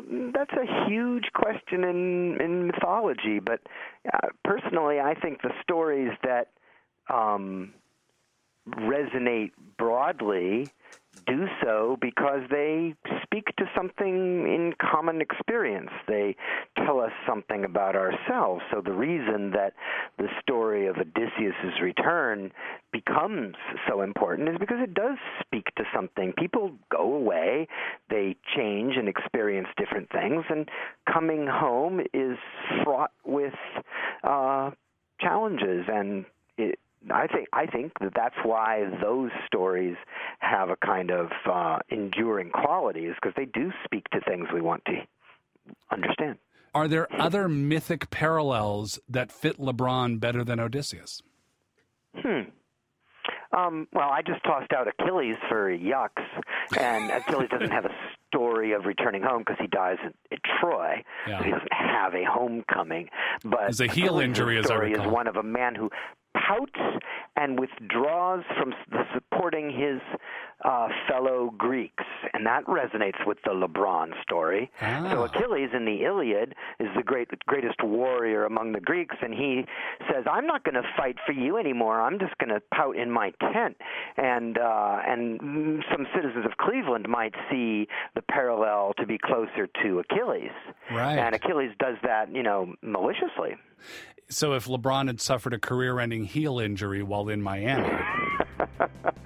[0.00, 3.60] That's a huge question in in mythology, but
[4.12, 6.48] uh, personally, I think the stories that
[7.12, 7.74] um,
[8.68, 10.70] resonate broadly
[11.26, 15.90] do so because they speak to something in common experience.
[16.06, 16.36] They
[16.76, 18.62] tell us something about ourselves.
[18.72, 19.74] So the reason that
[20.18, 22.52] the story of Odysseus's return
[22.92, 23.54] becomes
[23.88, 26.32] so important is because it does speak to something.
[26.36, 27.68] People go away,
[28.10, 30.68] they change and experience different things, and
[31.10, 32.36] coming home is
[32.84, 33.54] fraught with
[34.24, 34.70] uh,
[35.20, 36.24] challenges and
[36.58, 36.78] it,
[37.10, 39.96] I think I think that that's why those stories
[40.38, 44.60] have a kind of uh, enduring quality, is because they do speak to things we
[44.60, 44.94] want to
[45.90, 46.38] understand.
[46.74, 51.22] Are there other mythic parallels that fit LeBron better than Odysseus?
[52.16, 52.40] Hmm.
[53.54, 56.22] Um, well, I just tossed out Achilles for yucks,
[56.78, 57.94] and Achilles doesn't have a
[58.28, 61.04] story of returning home because he dies at, at Troy.
[61.28, 61.38] Yeah.
[61.38, 63.10] So he doesn't have a homecoming.
[63.44, 65.06] But It's a heel Achilles' injury, as I story recall.
[65.06, 65.90] is one of a man who
[66.34, 67.00] pouts
[67.36, 68.74] and withdraws from
[69.14, 70.00] supporting his
[70.64, 74.70] uh, fellow Greeks, and that resonates with the LeBron story.
[74.80, 75.08] Ah.
[75.10, 79.64] So Achilles in the Iliad is the great greatest warrior among the Greeks, and he
[80.08, 82.00] says, "I'm not going to fight for you anymore.
[82.00, 83.76] I'm just going to pout in my tent."
[84.16, 89.98] And uh, and some citizens of Cleveland might see the parallel to be closer to
[89.98, 90.52] Achilles.
[90.92, 91.18] Right.
[91.18, 93.56] And Achilles does that, you know, maliciously.
[94.28, 97.86] So if LeBron had suffered a career-ending heel injury while in Miami,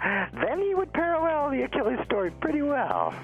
[0.03, 3.15] then he would parallel the Achilles story pretty well.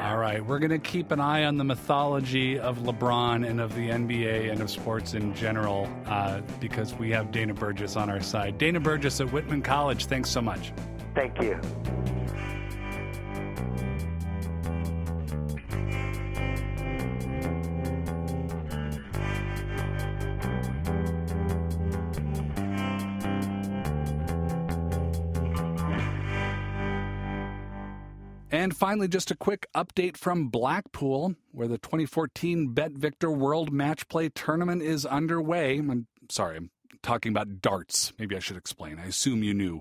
[0.00, 3.74] all right, we're going to keep an eye on the mythology of LeBron and of
[3.74, 8.20] the NBA and of sports in general uh, because we have Dana Burgess on our
[8.22, 8.56] side.
[8.56, 10.72] Dana Burgess at Whitman College, thanks so much.
[11.14, 11.60] Thank you.
[28.76, 34.28] Finally, just a quick update from Blackpool, where the 2014 Bet Victor World Match Play
[34.28, 35.78] Tournament is underway.
[35.78, 36.70] I'm sorry, I'm
[37.02, 38.12] talking about darts.
[38.18, 38.98] Maybe I should explain.
[38.98, 39.80] I assume you knew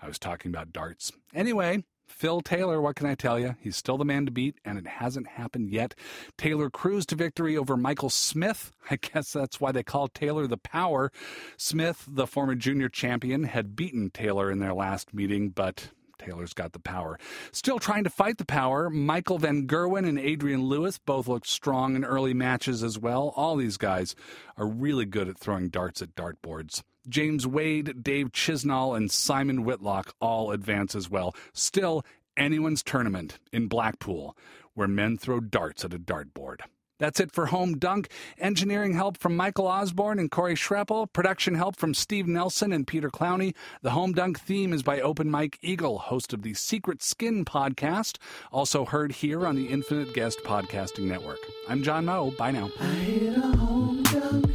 [0.00, 1.10] I was talking about darts.
[1.34, 3.56] Anyway, Phil Taylor, what can I tell you?
[3.60, 5.96] He's still the man to beat, and it hasn't happened yet.
[6.38, 8.70] Taylor cruised to victory over Michael Smith.
[8.90, 11.10] I guess that's why they call Taylor the Power.
[11.56, 15.90] Smith, the former junior champion, had beaten Taylor in their last meeting, but
[16.26, 17.18] Taylor's got the power.
[17.52, 21.94] Still trying to fight the power, Michael Van Gerwen and Adrian Lewis both looked strong
[21.94, 23.32] in early matches as well.
[23.36, 24.16] All these guys
[24.56, 26.82] are really good at throwing darts at dartboards.
[27.08, 31.34] James Wade, Dave Chisnall, and Simon Whitlock all advance as well.
[31.52, 32.04] Still,
[32.36, 34.36] anyone's tournament in Blackpool
[34.74, 36.60] where men throw darts at a dartboard.
[36.98, 38.08] That's it for Home Dunk.
[38.38, 41.12] Engineering help from Michael Osborne and Corey Schreppel.
[41.12, 43.54] Production help from Steve Nelson and Peter Clowney.
[43.82, 48.16] The Home Dunk theme is by Open Mike Eagle, host of the Secret Skin podcast,
[48.50, 51.38] also heard here on the Infinite Guest Podcasting Network.
[51.68, 52.30] I'm John Moe.
[52.30, 52.70] Bye now.
[52.80, 54.46] I hit a home dunk.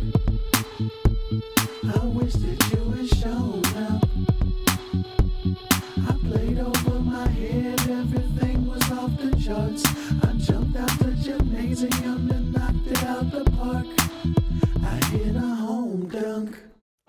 [1.83, 4.03] I wish that you had shown up.
[6.07, 9.83] I played over my head, everything was off the charts.
[10.23, 11.20] I jumped out the
[11.75, 12.40] gymnasium and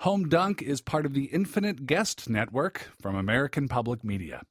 [0.02, 4.42] Home Dunk is part of the Infinite Guest Network from American Public Media.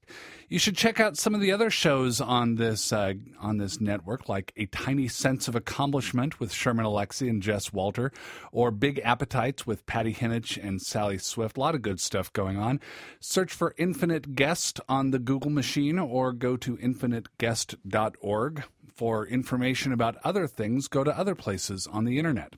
[0.47, 4.29] You should check out some of the other shows on this uh, on this network,
[4.29, 8.13] like A Tiny Sense of Accomplishment with Sherman Alexie and Jess Walter,
[8.53, 11.57] or Big Appetites with Patty Hinich and Sally Swift.
[11.57, 12.79] A lot of good stuff going on.
[13.19, 18.63] Search for Infinite Guest on the Google machine, or go to infiniteguest.org
[18.95, 20.87] for information about other things.
[20.87, 22.55] Go to other places on the internet.